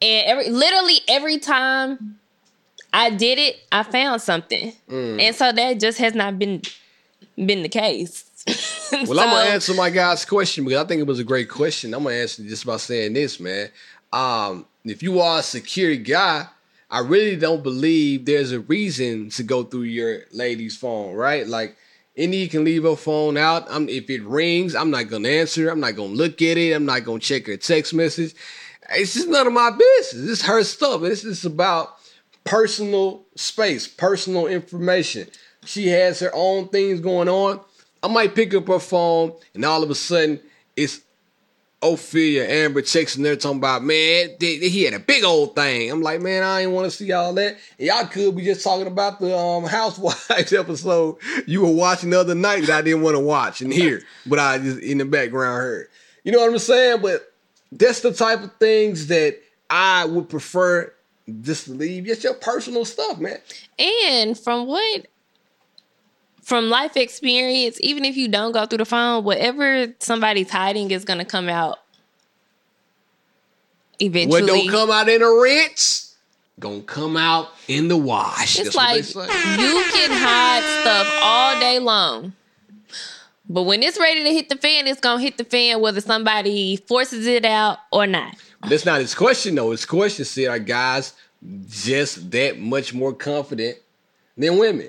[0.00, 2.18] and every literally every time
[2.92, 5.20] I did it, I found something, Mm.
[5.20, 6.62] and so that just has not been
[7.36, 8.24] been the case.
[8.92, 11.92] Well, I'm gonna answer my guy's question because I think it was a great question.
[11.92, 13.68] I'm gonna answer just by saying this, man.
[14.12, 16.46] Um, if you are a security guy,
[16.88, 21.44] I really don't believe there's a reason to go through your lady's phone, right?
[21.48, 21.76] Like
[22.16, 23.66] any can leave her phone out.
[23.68, 25.68] I'm, if it rings, I'm not gonna answer.
[25.68, 26.72] I'm not gonna look at it.
[26.72, 28.34] I'm not gonna check her text message.
[28.90, 30.30] It's just none of my business.
[30.30, 31.02] It's her stuff.
[31.02, 31.95] It's just about
[32.46, 35.28] personal space, personal information.
[35.64, 37.60] She has her own things going on.
[38.02, 40.40] I might pick up her phone and all of a sudden
[40.76, 41.00] it's
[41.82, 45.90] Ophelia Amber texting her talking about, man, they- they- he had a big old thing.
[45.90, 47.58] I'm like, man, I ain't want to see all that.
[47.78, 52.20] And y'all could be just talking about the um, Housewives episode you were watching the
[52.20, 55.04] other night that I didn't want to watch and hear, but I just in the
[55.04, 55.88] background heard.
[56.24, 57.02] You know what I'm saying?
[57.02, 57.30] But
[57.72, 60.92] that's the type of things that I would prefer
[61.42, 62.04] just to leave.
[62.04, 63.38] Just your personal stuff, man.
[63.78, 65.06] And from what
[66.42, 71.04] from life experience, even if you don't go through the phone, whatever somebody's hiding is
[71.04, 71.78] gonna come out
[73.98, 74.42] eventually.
[74.42, 76.14] What don't come out in a rinse,
[76.60, 78.58] gonna come out in the wash.
[78.58, 82.32] it's That's like you can hide stuff all day long.
[83.48, 86.76] But when it's ready to hit the fan, it's gonna hit the fan whether somebody
[86.76, 88.36] forces it out or not.
[88.68, 89.70] That's not his question though.
[89.70, 91.12] His question said, "Are guys
[91.68, 93.78] just that much more confident
[94.36, 94.88] than women?"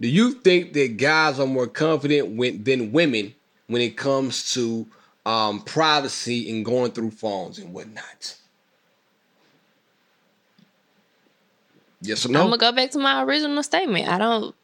[0.00, 3.34] Do you think that guys are more confident when, than women
[3.66, 4.86] when it comes to
[5.26, 8.36] um, privacy and going through phones and whatnot?
[12.00, 12.40] Yes or no?
[12.40, 14.08] I'm gonna go back to my original statement.
[14.08, 14.54] I don't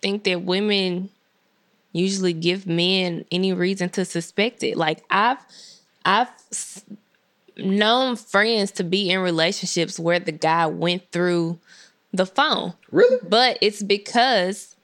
[0.00, 1.10] think that women
[1.92, 4.76] usually give men any reason to suspect it.
[4.76, 5.38] Like I've
[6.04, 6.28] I've
[7.56, 11.58] known friends to be in relationships where the guy went through
[12.12, 13.18] the phone, really?
[13.28, 14.76] but it's because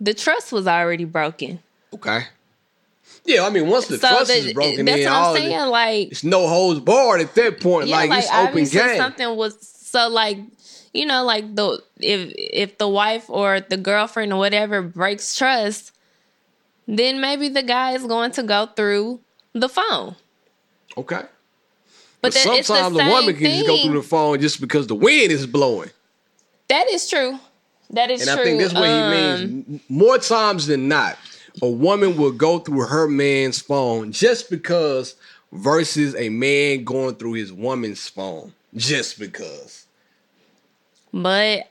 [0.00, 1.60] the trust was already broken.
[1.94, 2.22] Okay.
[3.24, 5.40] Yeah, I mean, once the so trust is broken, that's then what all I'm it-
[5.50, 5.66] saying.
[5.68, 7.88] Like it's no holds barred at that point.
[7.88, 8.96] yeah, like, like, it's open game.
[8.96, 10.38] something was so like
[10.92, 15.92] you know like the if if the wife or the girlfriend or whatever breaks trust,
[16.86, 19.20] then maybe the guy is going to go through
[19.54, 20.14] the phone.
[20.96, 21.22] Okay.
[22.26, 24.60] But, But that, it's the sometimes a woman can just go through the phone just
[24.60, 25.90] because the wind is blowing.
[26.68, 27.38] That is true.
[27.90, 28.32] That is true.
[28.32, 28.42] And true.
[28.42, 29.12] I think that's what Um,
[29.48, 29.80] he means.
[29.88, 31.16] More times than not,
[31.62, 35.14] a woman will go through her man's phone just because
[35.52, 39.86] versus a man going through his woman's phone just because.
[41.12, 41.70] But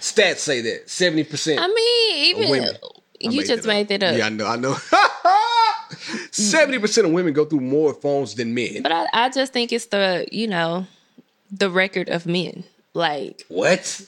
[0.00, 1.58] Stats say that 70%.
[1.58, 2.76] I mean, even.
[3.20, 4.16] You just made that up.
[4.16, 4.76] Yeah, I know, I know.
[6.40, 8.82] 70% of women go through more phones than men.
[8.82, 10.86] But I, I just think it's the you know
[11.50, 12.64] the record of men.
[12.94, 14.02] Like What?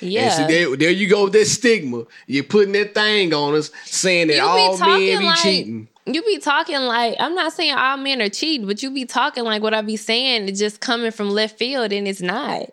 [0.00, 0.30] yeah.
[0.30, 2.04] See, there, there you go with that stigma.
[2.26, 5.88] You're putting that thing on us, saying that all men be like cheating.
[6.06, 9.44] you be talking like I'm not saying all men are cheating, but you be talking
[9.44, 12.70] like what I be saying is just coming from left field, and it's not.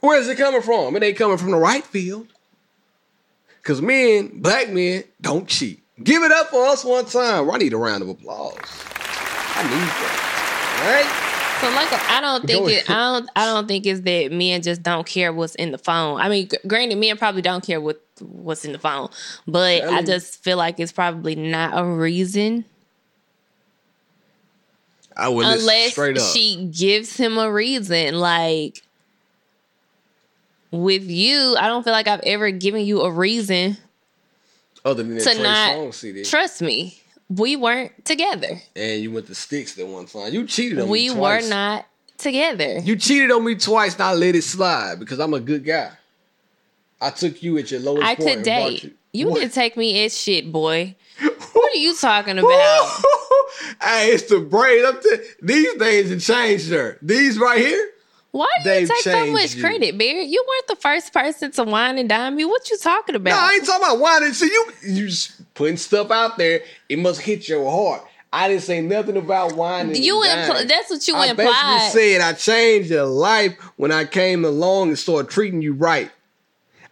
[0.00, 0.96] Where's it coming from?
[0.96, 2.26] It ain't coming from the right field.
[3.62, 5.82] Cause men, black men, don't cheat.
[6.02, 7.50] Give it up for us one time.
[7.50, 8.54] I need a round of applause.
[8.56, 10.80] I need that.
[10.82, 11.26] All right?
[11.60, 12.96] So like I don't think Go it ahead.
[12.96, 16.18] I don't I don't think it's that men just don't care what's in the phone.
[16.18, 19.10] I mean, gr- granted, men probably don't care what what's in the phone,
[19.46, 22.64] but I mean- just feel like it's probably not a reason
[25.14, 26.32] I would unless straight up.
[26.32, 28.14] she gives him a reason.
[28.18, 28.82] Like
[30.70, 33.76] with you, I don't feel like I've ever given you a reason
[34.84, 37.00] Other than that to not trust me.
[37.28, 38.60] We weren't together.
[38.74, 40.32] and you went to sticks that one time.
[40.32, 41.86] You cheated on me We were not
[42.18, 42.80] together.
[42.80, 45.92] You cheated on me twice, and I let it slide because I'm a good guy.
[47.00, 48.96] I took you at your lowest I point could date.
[49.12, 49.40] You What?
[49.40, 50.96] can take me as shit, boy.
[51.52, 53.02] What are you talking about?
[53.82, 54.84] hey, it's the brain.
[54.86, 56.98] I'm t- these things have changed her.
[57.02, 57.90] These right here.
[58.32, 59.60] Why do you take so much you.
[59.62, 60.24] credit, Barry?
[60.24, 62.44] You weren't the first person to wine and dime me.
[62.44, 63.30] What you talking about?
[63.30, 64.32] No, I ain't talking about whining.
[64.34, 66.60] See, you you just putting stuff out there.
[66.88, 68.06] It must hit your heart.
[68.32, 70.00] I didn't say nothing about whining.
[70.00, 71.46] you and impl- that's what you I implied.
[71.88, 76.12] basically said I changed your life when I came along and started treating you right.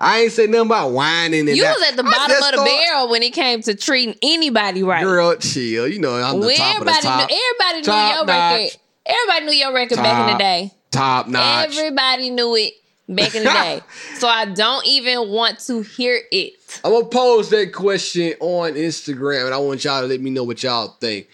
[0.01, 2.67] I ain't say nothing about whining and you was at the bottom of the thought-
[2.67, 5.05] barrel when it came to treating anybody right.
[5.05, 5.87] Girl, chill.
[5.87, 7.31] You know I'm the When top of the everybody top.
[7.31, 8.61] knew, everybody Top knew your notch.
[8.61, 8.79] record.
[9.07, 10.73] Everybody knew your record back in the day.
[10.91, 11.77] Top notch.
[11.77, 12.75] Everybody knew it
[13.09, 13.81] back in the day.
[14.19, 16.81] so I don't even want to hear it.
[16.85, 20.45] I'm gonna pose that question on Instagram, and I want y'all to let me know
[20.45, 21.29] what y'all think.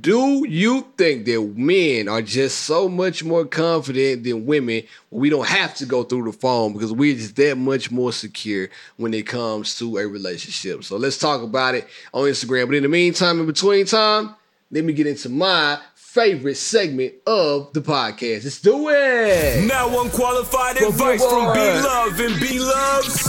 [0.00, 4.82] Do you think that men are just so much more confident than women?
[5.10, 8.68] We don't have to go through the phone because we're just that much more secure
[8.98, 10.84] when it comes to a relationship.
[10.84, 12.66] So let's talk about it on Instagram.
[12.66, 14.36] But in the meantime, in between time,
[14.70, 15.80] let me get into my
[16.10, 18.42] favorite segment of the podcast.
[18.42, 19.64] Let's do it.
[19.64, 21.60] Now unqualified From advice from B.
[21.60, 23.28] Love and B Love's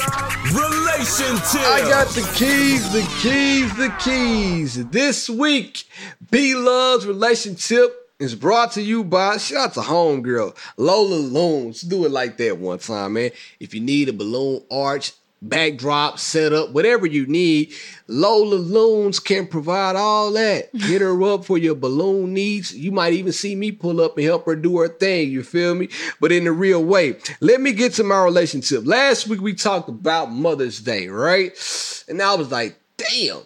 [0.51, 1.61] relationship.
[1.61, 4.87] I got the keys, the keys, the keys.
[4.89, 5.83] This week,
[6.31, 11.81] B Love's relationship is brought to you by shout out to homegirl Lola Loons.
[11.81, 13.29] Do it like that one time, man.
[13.59, 17.73] If you need a balloon arch, backdrop, setup, whatever you need,
[18.07, 20.69] Lola Loons can provide all that.
[20.73, 22.75] Hit her up for your balloon needs.
[22.75, 25.31] You might even see me pull up and help her do her thing.
[25.31, 25.89] You feel me?
[26.19, 27.15] But in the real way.
[27.39, 28.85] Let me get to my relationship.
[28.85, 31.51] Last week we talked about Mother's Day, right?
[32.07, 33.41] And I was like, damn.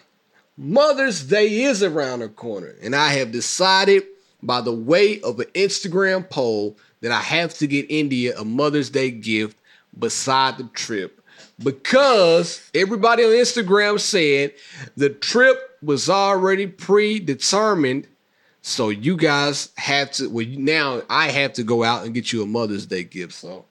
[0.57, 4.03] Mother's Day is around the corner, and I have decided
[4.41, 8.89] by the way of an Instagram poll that I have to get India a Mother's
[8.89, 9.57] Day gift
[9.99, 11.21] beside the trip
[11.63, 14.53] because everybody on Instagram said
[14.97, 18.07] the trip was already predetermined.
[18.61, 20.27] So you guys have to.
[20.27, 23.33] Well, now I have to go out and get you a Mother's Day gift.
[23.33, 23.65] So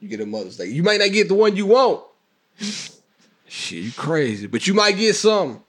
[0.00, 0.66] you get a Mother's Day.
[0.66, 2.04] You might not get the one you want.
[3.46, 5.62] Shit, you crazy, but you might get some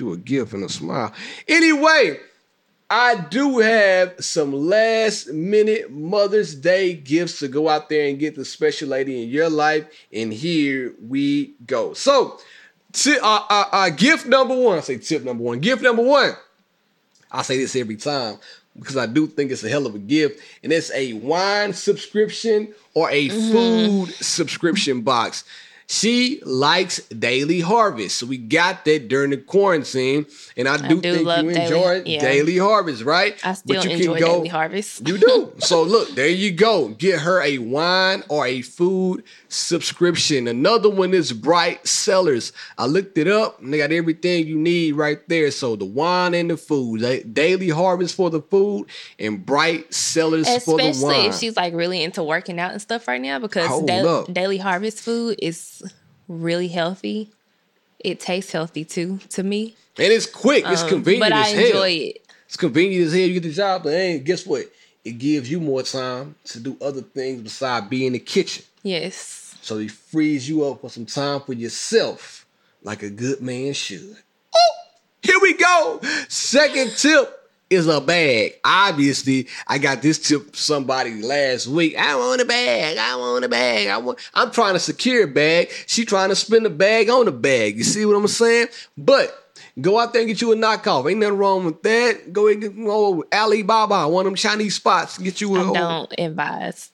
[0.00, 1.12] you a gift and a smile.
[1.48, 2.18] Anyway,
[2.90, 8.36] I do have some last minute Mother's Day gifts to go out there and get
[8.36, 9.86] the special lady in your life.
[10.12, 11.94] And here we go.
[11.94, 12.38] So,
[12.92, 15.60] ti- uh, uh, uh, gift number one, I say tip number one.
[15.60, 16.32] Gift number one,
[17.32, 18.38] I say this every time
[18.78, 20.40] because I do think it's a hell of a gift.
[20.62, 25.44] And it's a wine subscription or a food subscription box.
[25.86, 28.16] She likes Daily Harvest.
[28.16, 30.26] So we got that during the quarantine.
[30.56, 32.20] And I do, do think you Daily- enjoy yeah.
[32.20, 33.36] Daily Harvest, right?
[33.44, 35.06] I still But you enjoy can go, Daily Harvest.
[35.06, 35.52] you do.
[35.58, 36.88] So look, there you go.
[36.88, 39.24] Get her a wine or a food
[39.54, 40.48] subscription.
[40.48, 42.52] Another one is Bright Cellars.
[42.78, 45.50] I looked it up and they got everything you need right there.
[45.50, 47.34] So the wine and the food.
[47.34, 48.86] Daily Harvest for the food
[49.18, 51.30] and Bright Cellars for the Especially wine.
[51.30, 55.00] if she's like really into working out and stuff right now because da- Daily Harvest
[55.00, 55.82] food is
[56.28, 57.30] really healthy.
[58.00, 59.76] It tastes healthy too to me.
[59.98, 60.64] and it's quick.
[60.66, 61.66] It's Um, convenient but I as hell.
[61.66, 62.26] enjoy it.
[62.46, 63.22] It's convenient as hell.
[63.22, 64.66] You get the job, but hey, guess what?
[65.04, 68.64] It gives you more time to do other things besides be in the kitchen.
[68.82, 69.43] Yes.
[69.64, 72.44] So he frees you up for some time for yourself,
[72.82, 74.18] like a good man should.
[74.54, 74.74] Oh,
[75.22, 76.00] here we go.
[76.28, 78.56] Second tip is a bag.
[78.62, 81.96] Obviously, I got this tip from somebody last week.
[81.96, 82.98] I want a bag.
[82.98, 83.88] I want a bag.
[83.88, 84.18] I want.
[84.34, 85.70] I'm trying to secure a bag.
[85.86, 87.78] She trying to spend a bag on a bag.
[87.78, 88.68] You see what I'm saying?
[88.98, 89.40] But.
[89.80, 91.10] Go out there and get you a knockoff.
[91.10, 92.32] Ain't nothing wrong with that.
[92.32, 95.18] Go and get oh, Alibaba, one of them Chinese spots.
[95.18, 95.68] Get you a.
[95.68, 96.92] I don't advise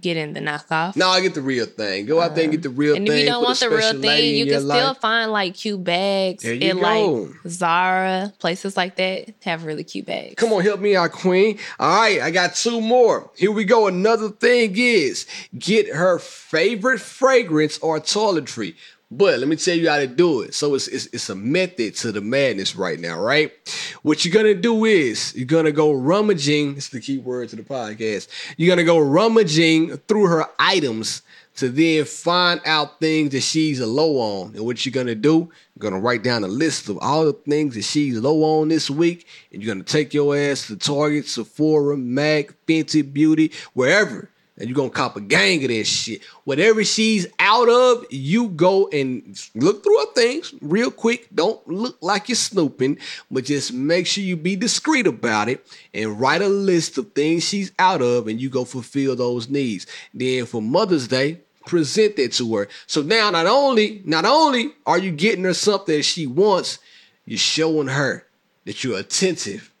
[0.00, 0.96] getting the knockoff.
[0.96, 2.06] no, I get the real thing.
[2.06, 3.12] Go out there and get the real and thing.
[3.12, 4.98] And if you don't want the real thing, you can still life.
[4.98, 6.82] find like cute bags There in go.
[6.82, 10.34] like Zara, places like that have really cute bags.
[10.36, 11.58] Come on, help me out, Queen.
[11.78, 13.30] All right, I got two more.
[13.36, 13.86] Here we go.
[13.86, 15.26] Another thing is
[15.58, 18.74] get her favorite fragrance or toiletry.
[19.14, 20.54] But let me tell you how to do it.
[20.54, 23.52] So it's, it's it's a method to the madness right now, right?
[24.00, 26.78] What you're gonna do is you're gonna go rummaging.
[26.78, 28.28] It's the key word to the podcast.
[28.56, 31.20] You're gonna go rummaging through her items
[31.56, 34.54] to then find out things that she's low on.
[34.54, 37.74] And what you're gonna do, you're gonna write down a list of all the things
[37.74, 41.98] that she's low on this week, and you're gonna take your ass to Target, Sephora,
[41.98, 44.30] Mac, Fenty Beauty, wherever.
[44.62, 46.22] And you're gonna cop a gang of that shit.
[46.44, 51.26] Whatever she's out of, you go and look through her things real quick.
[51.34, 52.98] Don't look like you're snooping,
[53.28, 57.42] but just make sure you be discreet about it and write a list of things
[57.42, 59.84] she's out of, and you go fulfill those needs.
[60.14, 62.68] Then for Mother's Day, present that to her.
[62.86, 66.78] So now not only not only are you getting her something that she wants,
[67.26, 68.24] you're showing her
[68.64, 69.74] that you're attentive,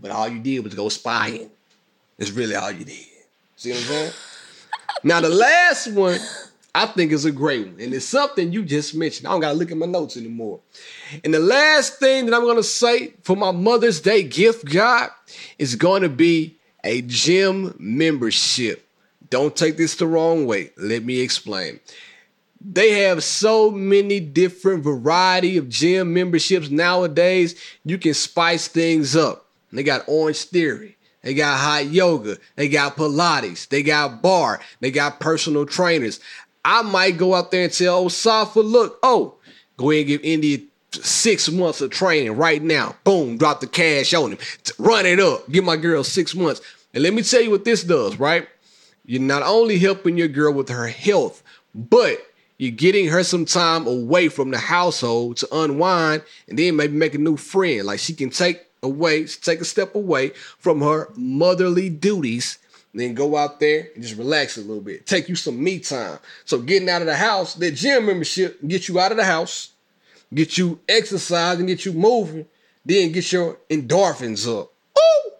[0.00, 1.50] but all you did was go spying.
[2.16, 3.09] That's really all you did.
[3.60, 4.12] See what I'm saying?
[5.04, 6.18] now the last one
[6.74, 9.26] I think is a great one, and it's something you just mentioned.
[9.26, 10.60] I don't gotta look at my notes anymore.
[11.22, 15.10] And the last thing that I'm gonna say for my Mother's Day gift, God,
[15.58, 18.88] is going to be a gym membership.
[19.28, 20.70] Don't take this the wrong way.
[20.78, 21.80] Let me explain.
[22.62, 27.56] They have so many different variety of gym memberships nowadays.
[27.84, 29.44] You can spice things up.
[29.70, 30.96] They got Orange Theory.
[31.22, 32.38] They got hot yoga.
[32.56, 33.68] They got Pilates.
[33.68, 34.60] They got barre.
[34.80, 36.20] They got personal trainers.
[36.64, 39.36] I might go out there and tell old Safa, look, oh,
[39.76, 40.58] go ahead and give India
[40.92, 42.96] six months of training right now.
[43.04, 44.38] Boom, drop the cash on him.
[44.78, 45.50] Run it up.
[45.50, 46.60] Give my girl six months.
[46.92, 48.48] And let me tell you what this does, right?
[49.04, 51.42] You're not only helping your girl with her health,
[51.74, 52.18] but
[52.58, 57.14] you're getting her some time away from the household to unwind and then maybe make
[57.14, 57.86] a new friend.
[57.86, 62.58] Like she can take away, take a step away from her motherly duties,
[62.92, 65.06] and then go out there and just relax a little bit.
[65.06, 66.18] Take you some me time.
[66.44, 69.72] So getting out of the house, that gym membership get you out of the house,
[70.34, 72.46] get you exercising, get you moving,
[72.84, 74.72] then get your endorphins up.
[74.98, 75.30] Ooh!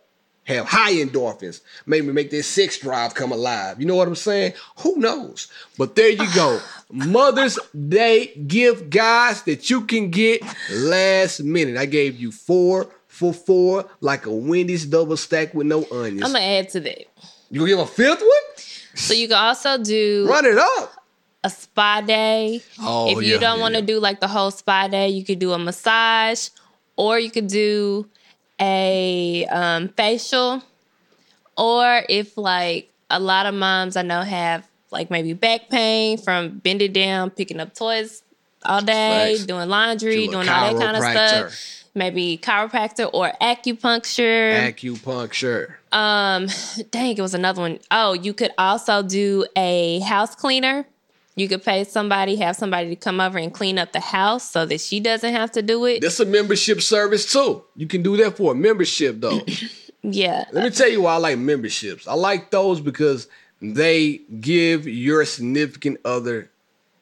[0.45, 1.61] Have high endorphins.
[1.86, 3.80] Maybe make that sex drive come alive.
[3.80, 4.53] You know what I'm saying?
[4.78, 5.49] Who knows?
[5.76, 6.61] But there you go.
[6.93, 11.76] Mother's Day gift, guys, that you can get last minute.
[11.76, 12.88] I gave you four
[13.21, 16.23] for four, like a Wendy's double stack with no onions.
[16.25, 17.01] I'm gonna add to that.
[17.51, 18.64] you gonna give a fifth one?
[18.95, 20.93] So you can also do Run it up.
[21.45, 22.62] a spa day.
[22.81, 23.87] Oh, if you yeah, don't want to yeah.
[23.87, 26.49] do like the whole spa day, you could do a massage,
[26.97, 28.09] or you could do
[28.59, 30.62] a um, facial,
[31.59, 36.59] or if like a lot of moms I know have like maybe back pain from
[36.59, 38.23] bending down, picking up toys
[38.64, 39.47] all day, Facts.
[39.47, 41.80] doing laundry, To doing all that kind of stuff.
[42.01, 44.73] Maybe chiropractor or acupuncture.
[44.73, 45.75] Acupuncture.
[45.93, 46.47] Um,
[46.91, 47.79] dang, it was another one.
[47.91, 50.87] Oh, you could also do a house cleaner.
[51.37, 54.65] You could pay somebody, have somebody to come over and clean up the house so
[54.65, 56.01] that she doesn't have to do it.
[56.01, 57.65] That's a membership service too.
[57.77, 59.41] You can do that for a membership though.
[60.03, 60.47] Yeah.
[60.51, 62.09] Let me tell you why I like memberships.
[62.09, 63.29] I like those because
[63.61, 66.51] they give your significant other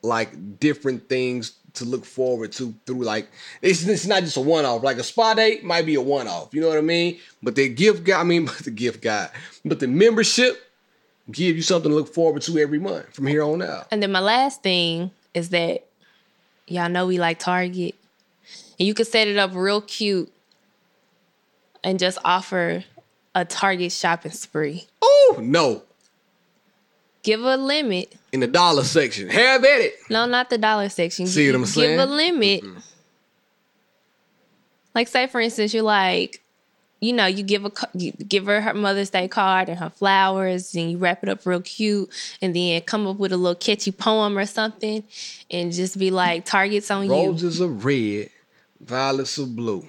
[0.03, 3.29] like different things to look forward to through like
[3.63, 4.83] it's, it's not just a one off.
[4.83, 6.55] Like a spa date might be a one off.
[6.55, 7.19] You know what I mean?
[7.43, 9.29] But the gift guy, I mean but the gift guy,
[9.65, 10.71] but the membership
[11.31, 13.87] give you something to look forward to every month from here on out.
[13.91, 15.85] And then my last thing is that
[16.67, 17.95] y'all know we like Target.
[18.79, 20.33] And you could set it up real cute
[21.83, 22.85] and just offer
[23.35, 24.87] a Target shopping spree.
[25.03, 25.83] Oh no,
[27.23, 28.15] Give a limit.
[28.33, 29.95] In the dollar section, have at it.
[30.11, 31.27] No, not the dollar section.
[31.27, 31.99] See what I'm saying?
[31.99, 32.65] Give a limit.
[34.95, 36.43] Like, say for instance, you're like,
[37.01, 40.75] you know, you give a you give her her Mother's Day card and her flowers,
[40.75, 42.11] and you wrap it up real cute,
[42.43, 45.05] and then come up with a little catchy poem or something,
[45.51, 48.31] and just be like, "Target's on you." Roses are red,
[48.81, 49.89] violets are blue.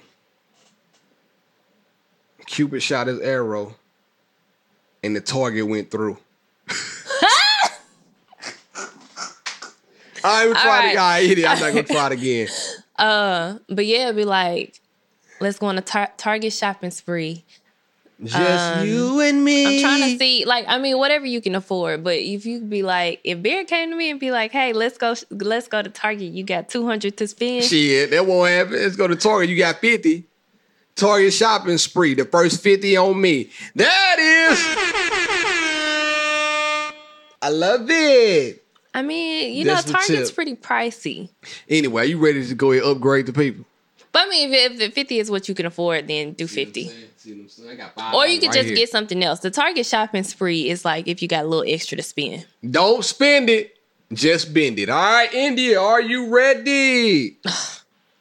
[2.46, 3.74] Cupid shot his arrow,
[5.02, 6.16] and the target went through.
[10.24, 10.90] I gonna try it right.
[10.90, 11.02] again.
[11.02, 11.50] I idiot.
[11.50, 12.48] I'm not gonna try it again.
[12.96, 14.80] Uh, but yeah, it'd be like,
[15.40, 17.44] let's go on a tar- Target shopping spree.
[18.22, 19.64] Just you and me.
[19.64, 22.04] Um, I'm trying to see, like, I mean, whatever you can afford.
[22.04, 24.98] But if you be like, if Bear came to me and be like, "Hey, let's
[24.98, 26.32] go, let's go to Target.
[26.32, 28.74] You got 200 to spend." Shit, that won't happen.
[28.74, 29.48] Let's go to Target.
[29.48, 30.26] You got 50.
[30.96, 32.12] Target shopping spree.
[32.12, 33.48] The first 50 on me.
[33.74, 34.58] That is.
[37.40, 38.59] I love it.
[38.92, 40.34] I mean, you That's know, Target's tip.
[40.34, 41.28] pretty pricey.
[41.68, 43.64] Anyway, you ready to go and upgrade the people?
[44.12, 46.84] But I mean, if, if 50 is what you can afford, then do 50.
[47.16, 47.70] See what I'm saying?
[47.70, 48.76] I got five Or you could right just here.
[48.76, 49.38] get something else.
[49.40, 52.46] The Target shopping spree is like if you got a little extra to spend.
[52.68, 53.76] Don't spend it.
[54.12, 54.88] Just bend it.
[54.90, 57.36] All right, India, are you ready?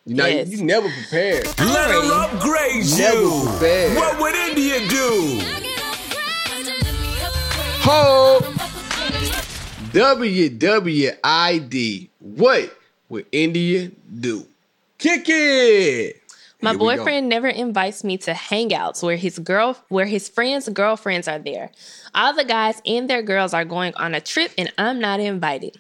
[0.06, 0.50] You know, Yes.
[0.50, 1.46] you, you never prepared.
[1.58, 3.44] Let her upgrade Never you.
[3.50, 3.96] prepared.
[3.98, 5.40] What would India do?
[7.82, 8.40] Ho!
[9.92, 11.80] WWID.
[12.20, 12.78] What
[13.10, 14.46] would India do?
[15.00, 16.22] Kick it.
[16.62, 21.28] My Here boyfriend never invites me to hangouts where his girl where his friends' girlfriends
[21.28, 21.72] are there.
[22.14, 25.80] All the guys and their girls are going on a trip and I'm not invited.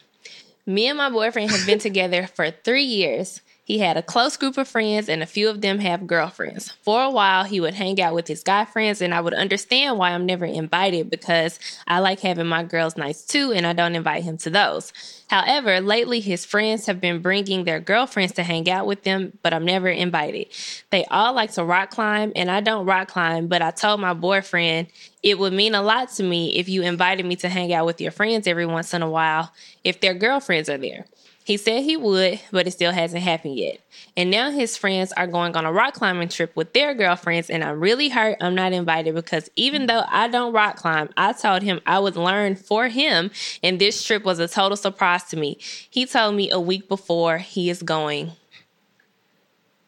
[0.65, 3.41] Me and my boyfriend have been together for 3 years.
[3.69, 6.71] He had a close group of friends and a few of them have girlfriends.
[6.81, 9.99] For a while, he would hang out with his guy friends and I would understand
[9.99, 13.93] why I'm never invited because I like having my girls nights too and I don't
[13.93, 14.91] invite him to those.
[15.29, 19.53] However, lately his friends have been bringing their girlfriends to hang out with them, but
[19.53, 20.47] I'm never invited.
[20.89, 24.15] They all like to rock climb, and I don't rock climb, but I told my
[24.15, 24.87] boyfriend
[25.21, 28.01] it would mean a lot to me if you invited me to hang out with
[28.01, 29.53] your friends every once in a while
[29.83, 31.05] if their girlfriends are there.
[31.49, 33.79] He said he would, but it still hasn't happened yet.
[34.15, 37.63] And now his friends are going on a rock climbing trip with their girlfriends, and
[37.63, 41.63] I'm really hurt I'm not invited because even though I don't rock climb, I told
[41.63, 43.31] him I would learn for him,
[43.63, 45.57] and this trip was a total surprise to me.
[45.89, 48.33] He told me a week before he is going.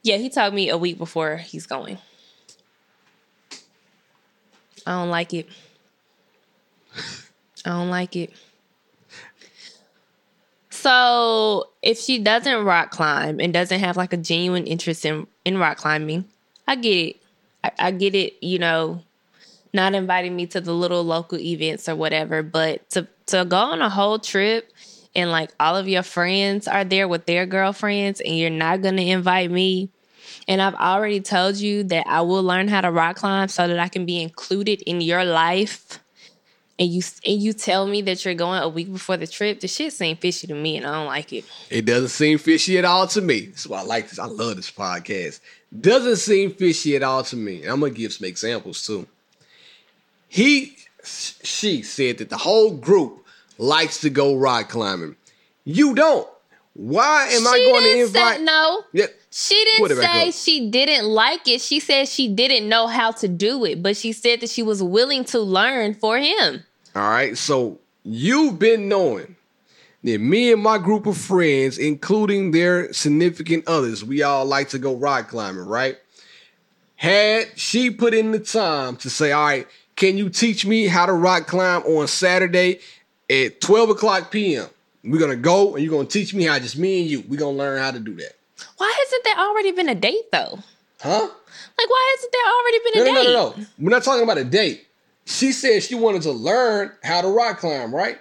[0.02, 2.00] Yeah, he told me a week before he's going.
[4.88, 5.48] I don't like it.
[7.64, 8.34] I don't like it.
[10.82, 15.60] So if she doesn't rock climb and doesn't have like a genuine interest in in
[15.60, 16.26] rock climbing,
[16.68, 17.16] I get it.
[17.64, 18.42] I, I get it.
[18.42, 19.04] You know,
[19.74, 23.84] not inviting me to the little local events or whatever, but to to go on
[23.84, 24.74] a whole trip
[25.16, 29.04] and like all of your friends are there with their girlfriends and you're not gonna
[29.04, 29.90] invite me.
[30.48, 33.78] And I've already told you that I will learn how to rock climb so that
[33.78, 36.01] I can be included in your life
[36.82, 39.68] and you and you tell me that you're going a week before the trip, the
[39.68, 41.46] shit seems fishy to me, and I don't like it.
[41.70, 43.46] It doesn't seem fishy at all to me.
[43.46, 44.18] That's why I like this.
[44.18, 45.40] I love this podcast.
[45.80, 47.62] Doesn't seem fishy at all to me.
[47.62, 49.06] And I'm gonna give some examples too.
[50.28, 53.26] He, she said that the whole group
[53.60, 55.16] likes to go rock climbing.
[55.66, 56.28] You don't.
[56.74, 58.38] Why am I going to invite?
[58.38, 58.84] say no.
[58.94, 60.34] Yeah, She didn't say up.
[60.34, 61.60] she didn't like it.
[61.60, 64.82] She said she didn't know how to do it, but she said that she was
[64.82, 66.64] willing to learn for him.
[66.96, 69.36] All right, so you've been knowing
[70.04, 74.80] that me and my group of friends, including their significant others, we all like to
[74.80, 75.98] go rock climbing, right?
[76.96, 81.06] Had she put in the time to say, all right, can you teach me how
[81.06, 82.80] to rock climb on Saturday
[83.30, 84.68] at 12 o'clock p.m.?
[85.04, 87.24] We're gonna go and you're gonna teach me how, just me and you.
[87.28, 88.34] We're gonna learn how to do that.
[88.78, 90.60] Why hasn't there already been a date though?
[91.02, 91.30] Huh?
[91.78, 93.34] Like, why hasn't there already been a no, no, date?
[93.34, 93.68] no, no.
[93.80, 94.88] We're not talking about a date.
[95.26, 98.20] She said she wanted to learn how to rock climb, right?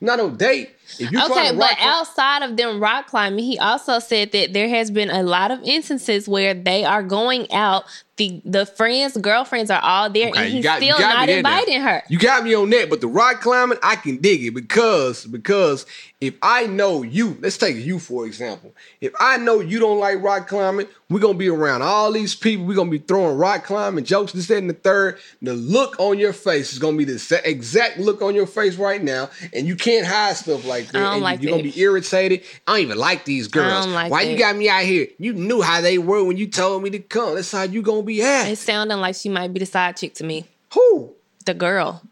[0.00, 0.70] Not no date.
[0.98, 4.68] If you trying Okay, but outside of them rock climbing, he also said that there
[4.68, 7.84] has been a lot of instances where they are going out.
[8.16, 11.42] The the friends, girlfriends are all there, Okay, and he's got- still not me there
[11.42, 11.50] now.
[11.58, 12.02] inviting her.
[12.10, 15.86] You got me on that, but the rock climbing, I can dig it because because
[16.20, 18.74] if I know you, let's take you for example.
[19.00, 22.66] If I know you don't like rock climbing, we're gonna be around all these people.
[22.66, 25.18] We're gonna be throwing rock climbing jokes, this, that, and the third.
[25.40, 29.02] The look on your face is gonna be the exact look on your face right
[29.02, 30.96] now, and you can't hide stuff like that.
[30.96, 32.42] I don't like you're gonna be irritated.
[32.66, 33.86] I don't even like these girls.
[33.86, 34.38] like Why you that.
[34.38, 35.08] got me out here?
[35.18, 37.34] You knew how they were when you told me to come.
[37.36, 38.48] That's how you gonna be at.
[38.48, 40.46] It's sounding like she might be the side chick to me.
[40.74, 41.12] Who?
[41.46, 42.02] The girl.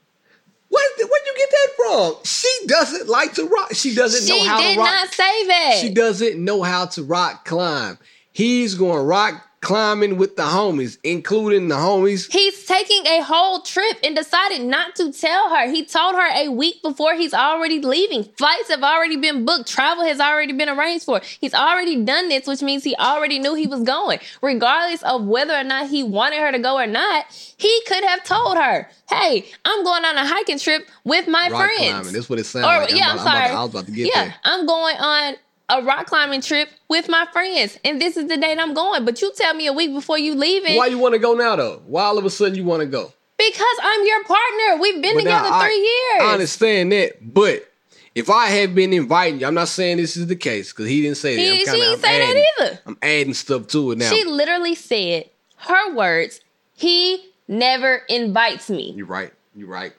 [0.68, 2.14] Where where'd you get that from?
[2.24, 3.70] She doesn't like to rock.
[3.72, 4.88] She doesn't She know how did to rock.
[4.88, 5.78] She did not say that.
[5.80, 7.98] She doesn't know how to rock climb.
[8.32, 12.32] He's going to rock climbing with the homies, including the homies.
[12.32, 15.70] He's taking a whole trip and decided not to tell her.
[15.70, 18.24] He told her a week before he's already leaving.
[18.38, 19.68] Flights have already been booked.
[19.68, 21.20] Travel has already been arranged for.
[21.38, 24.20] He's already done this, which means he already knew he was going.
[24.40, 27.26] Regardless of whether or not he wanted her to go or not,
[27.58, 31.64] he could have told her, "Hey, I'm going on a hiking trip with my Rock
[31.66, 32.12] friends." climbing.
[32.14, 32.94] That's what it sounds or like.
[32.94, 33.38] yeah, I'm I'm, sorry.
[33.38, 34.34] about to- I was about to get yeah, there.
[34.44, 35.36] I'm going on
[35.70, 39.04] a rock climbing trip with my friends, and this is the date I'm going.
[39.04, 40.76] But you tell me a week before you leaving.
[40.76, 41.82] Why you want to go now though?
[41.86, 43.12] Why all of a sudden you want to go?
[43.36, 44.80] Because I'm your partner.
[44.80, 46.22] We've been But now, together I- three years.
[46.28, 47.70] I understand that, but
[48.14, 51.02] if I have been inviting you, I'm not saying this is the case because he
[51.02, 51.42] didn't say that.
[51.42, 52.80] He- I'm she kinda- didn't I'm say that either.
[52.86, 54.10] I'm adding stuff to it now.
[54.10, 55.26] She literally said
[55.58, 56.40] her words.
[56.74, 58.92] He never invites me.
[58.96, 59.32] You're right.
[59.54, 59.92] You're right.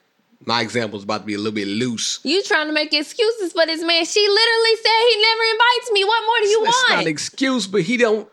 [0.46, 2.20] My example is about to be a little bit loose.
[2.22, 4.04] You trying to make excuses for this man?
[4.06, 6.04] She literally said he never invites me.
[6.04, 7.06] What more do you That's not want?
[7.06, 8.28] an excuse, but he don't.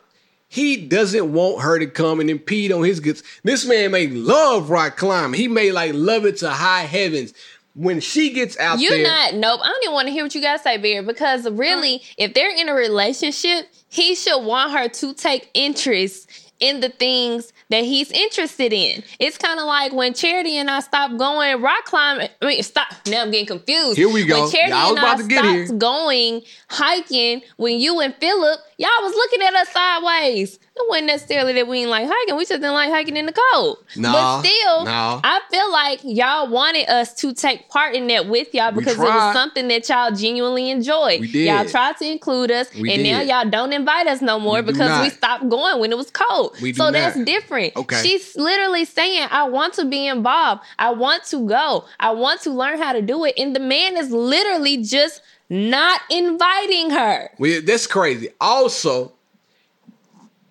[0.49, 3.21] He doesn't want her to come and impede on his goods.
[3.43, 5.37] This man may love rock climbing.
[5.37, 7.33] He may like love it to high heavens,
[7.77, 9.35] when she gets out You're there, not.
[9.35, 9.59] Nope.
[9.63, 11.03] I don't even want to hear what you guys say, Bear.
[11.03, 12.13] Because really, mm.
[12.17, 17.53] if they're in a relationship, he should want her to take interest in the things
[17.69, 19.03] that he's interested in.
[19.19, 22.29] It's kind of like when Charity and I stopped going rock climbing.
[22.41, 22.87] I mean, stop.
[23.07, 23.97] Now I'm getting confused.
[23.97, 24.41] Here we go.
[24.41, 28.59] When Charity was and I about to get stopped going hiking, when you and Philip,
[28.77, 30.59] y'all was looking at us sideways.
[30.79, 32.37] It wasn't necessarily that we didn't like hiking.
[32.37, 33.77] We just didn't like hiking in the cold.
[33.95, 34.85] Nah, but still.
[34.87, 38.99] I feel like y'all wanted us to take part in that with y'all because it
[38.99, 41.21] was something that y'all genuinely enjoyed.
[41.21, 41.47] We did.
[41.47, 44.71] Y'all tried to include us, We and now y'all don't invite us no more We
[44.71, 46.55] because we stopped going when it was cold.
[46.61, 47.25] We do so that's not.
[47.25, 47.75] different.
[47.75, 48.01] Okay.
[48.03, 50.61] She's literally saying, I want to be involved.
[50.77, 51.85] I want to go.
[51.99, 53.33] I want to learn how to do it.
[53.37, 57.29] And the man is literally just not inviting her.
[57.39, 58.29] Well, that's crazy.
[58.41, 59.13] Also,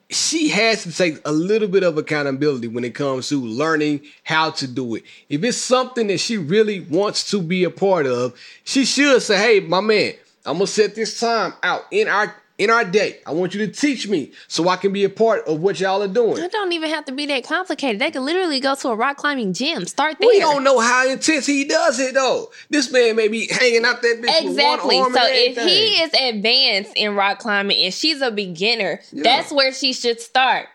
[0.09, 4.51] she has to take a little bit of accountability when it comes to learning how
[4.51, 5.03] to do it.
[5.29, 8.35] If it's something that she really wants to be a part of,
[8.65, 12.71] she should say, "Hey, my man, I'm gonna set this time out in our in
[12.71, 13.21] our day.
[13.27, 16.03] I want you to teach me so I can be a part of what y'all
[16.03, 18.01] are doing." It don't even have to be that complicated.
[18.01, 19.87] They could literally go to a rock climbing gym.
[19.87, 20.29] Start there.
[20.29, 22.51] We don't know how intense he does it though.
[22.71, 24.97] This man may be hanging out that bitch Exactly.
[24.97, 29.23] So if he is advanced in rock climbing and she's a beginner, Yeah.
[29.23, 30.69] that's where she should start.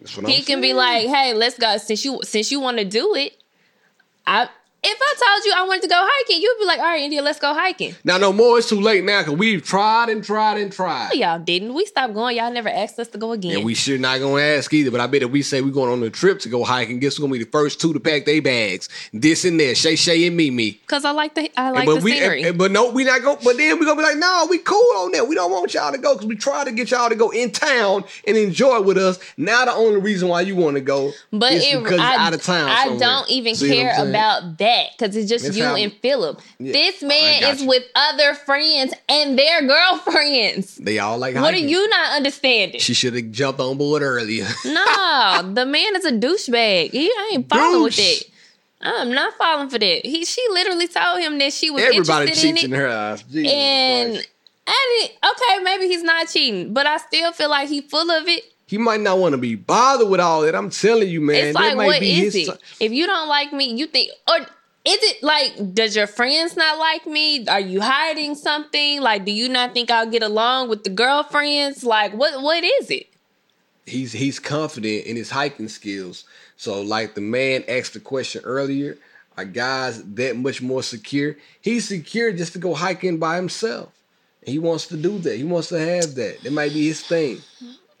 [0.00, 2.78] That's what He I'm can be like, "Hey, let's go." Since you since you want
[2.78, 3.34] to do it,
[4.26, 4.48] I
[4.82, 7.20] if I told you I wanted to go hiking, you'd be like, "All right, India,
[7.22, 8.58] let's go hiking." now no more.
[8.58, 11.10] It's too late now because we've tried and tried and tried.
[11.12, 11.74] No, y'all didn't.
[11.74, 12.36] We stopped going.
[12.36, 13.56] Y'all never asked us to go again.
[13.56, 14.90] And we sure not gonna ask either.
[14.90, 17.16] But I bet if we say we're going on a trip to go hiking, guess
[17.16, 18.88] who's gonna be the first two to pack their bags?
[19.12, 20.80] This and that, Shay Shay and Mimi.
[20.86, 22.42] Cause I like the I like but the we, scenery.
[22.44, 23.36] and- but no, we not go.
[23.42, 25.26] But then we gonna be like, no, we cool on that.
[25.26, 27.50] We don't want y'all to go because we try to get y'all to go in
[27.50, 29.18] town and enjoy with us.
[29.36, 32.32] Now the only reason why you want to go, But is it, because I, out
[32.34, 32.68] of town.
[32.70, 32.98] I somewhere.
[33.00, 36.40] don't even See care about that because it's just That's you and Philip.
[36.58, 37.68] Yeah, This oh, man got is you.
[37.68, 40.76] with other friends and their girlfriends.
[40.76, 41.34] They all like.
[41.34, 42.80] What are you not understanding?
[42.80, 44.46] She should have jumped on board earlier.
[44.64, 46.90] No, the man is a douchebag.
[46.90, 48.22] He I ain't falling with that.
[48.80, 50.06] I'm not falling for that.
[50.06, 52.70] He she literally told him that she was Everybody interested in cheats it.
[52.72, 53.22] in her eyes.
[53.24, 54.28] Jesus and Christ.
[54.70, 58.28] I didn't, okay, maybe he's not cheating, but I still feel like he full of
[58.28, 58.44] it.
[58.66, 60.54] he might not want to be bothered with all that.
[60.54, 61.46] I'm telling you, man.
[61.46, 62.52] it's like, might what be is his it?
[62.52, 64.46] ti- If you don't like me, you think, or
[64.84, 67.46] is it like, does your friends not like me?
[67.46, 69.00] Are you hiding something?
[69.00, 71.84] Like, do you not think I'll get along with the girlfriends?
[71.84, 72.42] Like, what?
[72.42, 73.08] What is it?
[73.88, 76.24] he's he's confident in his hiking skills.
[76.56, 78.98] So, like the man asked the question earlier,
[79.36, 81.36] are guys that much more secure?
[81.60, 83.92] He's secure just to go hiking by himself.
[84.44, 85.36] He wants to do that.
[85.36, 86.42] He wants to have that.
[86.42, 87.40] That might be his thing.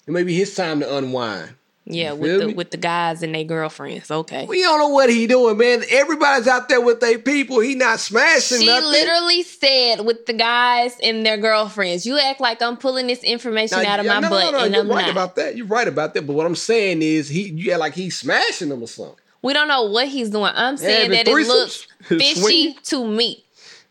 [0.06, 1.54] It may be his time to unwind.
[1.90, 2.52] Yeah, with the me?
[2.54, 4.10] with the guys and their girlfriends.
[4.10, 4.44] Okay.
[4.46, 5.82] We don't know what he doing, man.
[5.90, 7.60] Everybody's out there with their people.
[7.60, 8.90] He not smashing She nothing.
[8.90, 12.04] literally said with the guys and their girlfriends.
[12.04, 14.58] You act like I'm pulling this information Now, out of yeah, my no, butt, no,
[14.58, 15.10] no, and you're I'm right not.
[15.12, 15.56] about that.
[15.56, 16.26] You're right about that.
[16.26, 19.16] But what I'm saying is, he you act like he's smashing them or something.
[19.40, 20.52] we don't know what he's doing.
[20.54, 23.44] I'm saying that it looks fishy to me.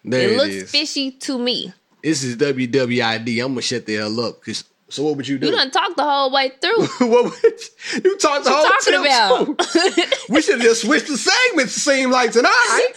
[0.06, 0.72] There it it looks is.
[0.72, 1.74] fishy to me.
[2.04, 3.44] This is WWID.
[3.44, 4.42] I'm gonna shut the hell up.
[4.44, 5.48] 'cause- so what would you do?
[5.48, 6.86] You done talk the whole way through.
[7.10, 10.30] what would you, talked the whole talking about?
[10.30, 11.76] we should just switch the segments.
[11.76, 12.94] It seemed like tonight.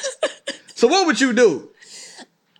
[0.74, 1.68] so what would you do?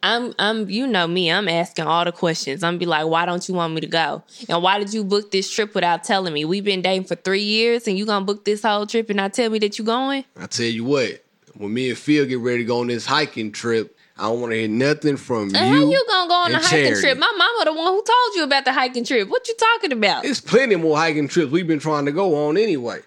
[0.02, 2.64] I'm I'm you know me, I'm asking all the questions.
[2.64, 4.22] I'm be like, why don't you want me to go?
[4.48, 6.44] And why did you book this trip without telling me?
[6.44, 9.34] We've been dating for three years and you gonna book this whole trip and not
[9.34, 10.24] tell me that you going?
[10.36, 11.24] I tell you what.
[11.54, 14.52] When me and Phil get ready to go on this hiking trip, I don't want
[14.52, 15.56] to hear nothing from you.
[15.58, 15.90] How you.
[15.90, 17.00] you gonna go on a hiking Charity.
[17.00, 17.18] trip?
[17.18, 19.28] My mama the one who told you about the hiking trip.
[19.28, 20.24] What you talking about?
[20.24, 23.00] It's plenty more hiking trips we've been trying to go on anyway.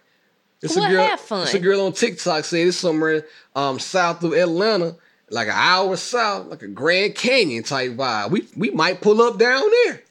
[0.61, 1.05] It's Well, a girl.
[1.05, 1.43] have fun.
[1.43, 4.95] It's a girl on TikTok said it's somewhere um, south of Atlanta,
[5.29, 8.31] like an hour south, like a Grand Canyon type vibe.
[8.31, 10.01] We we might pull up down there.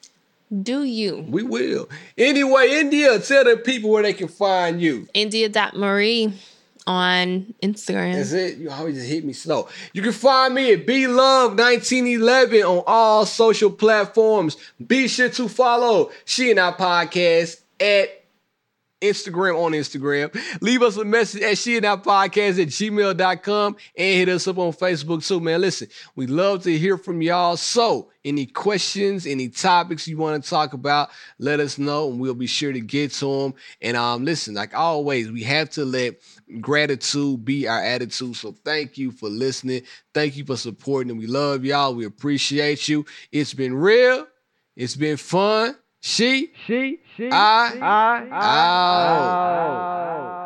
[0.63, 1.25] Do you?
[1.29, 1.89] We will.
[2.19, 5.09] Anyway, India, tell the people where they can find you.
[5.15, 6.35] India.Marie
[6.87, 8.15] on Instagram.
[8.15, 8.59] That's it.
[8.59, 9.69] You always hit me slow.
[9.93, 14.57] You can find me at B Love 1911 on all social platforms.
[14.85, 18.23] Be sure to follow She and I podcast at
[19.03, 20.35] Instagram on Instagram.
[20.63, 24.59] Leave us a message at she and I podcast at gmail.com and hit us up
[24.59, 25.61] on Facebook too, man.
[25.61, 27.57] Listen, we love to hear from y'all.
[27.57, 32.35] So, any questions, any topics you want to talk about, let us know and we'll
[32.35, 33.55] be sure to get to them.
[33.81, 36.21] And um, listen, like always, we have to let
[36.61, 38.37] gratitude be our attitude.
[38.37, 39.83] So, thank you for listening.
[40.13, 41.11] Thank you for supporting.
[41.11, 41.95] And we love y'all.
[41.95, 43.07] We appreciate you.
[43.31, 44.27] It's been real.
[44.77, 45.77] It's been fun.
[46.01, 50.42] She, She, she, I, I, out.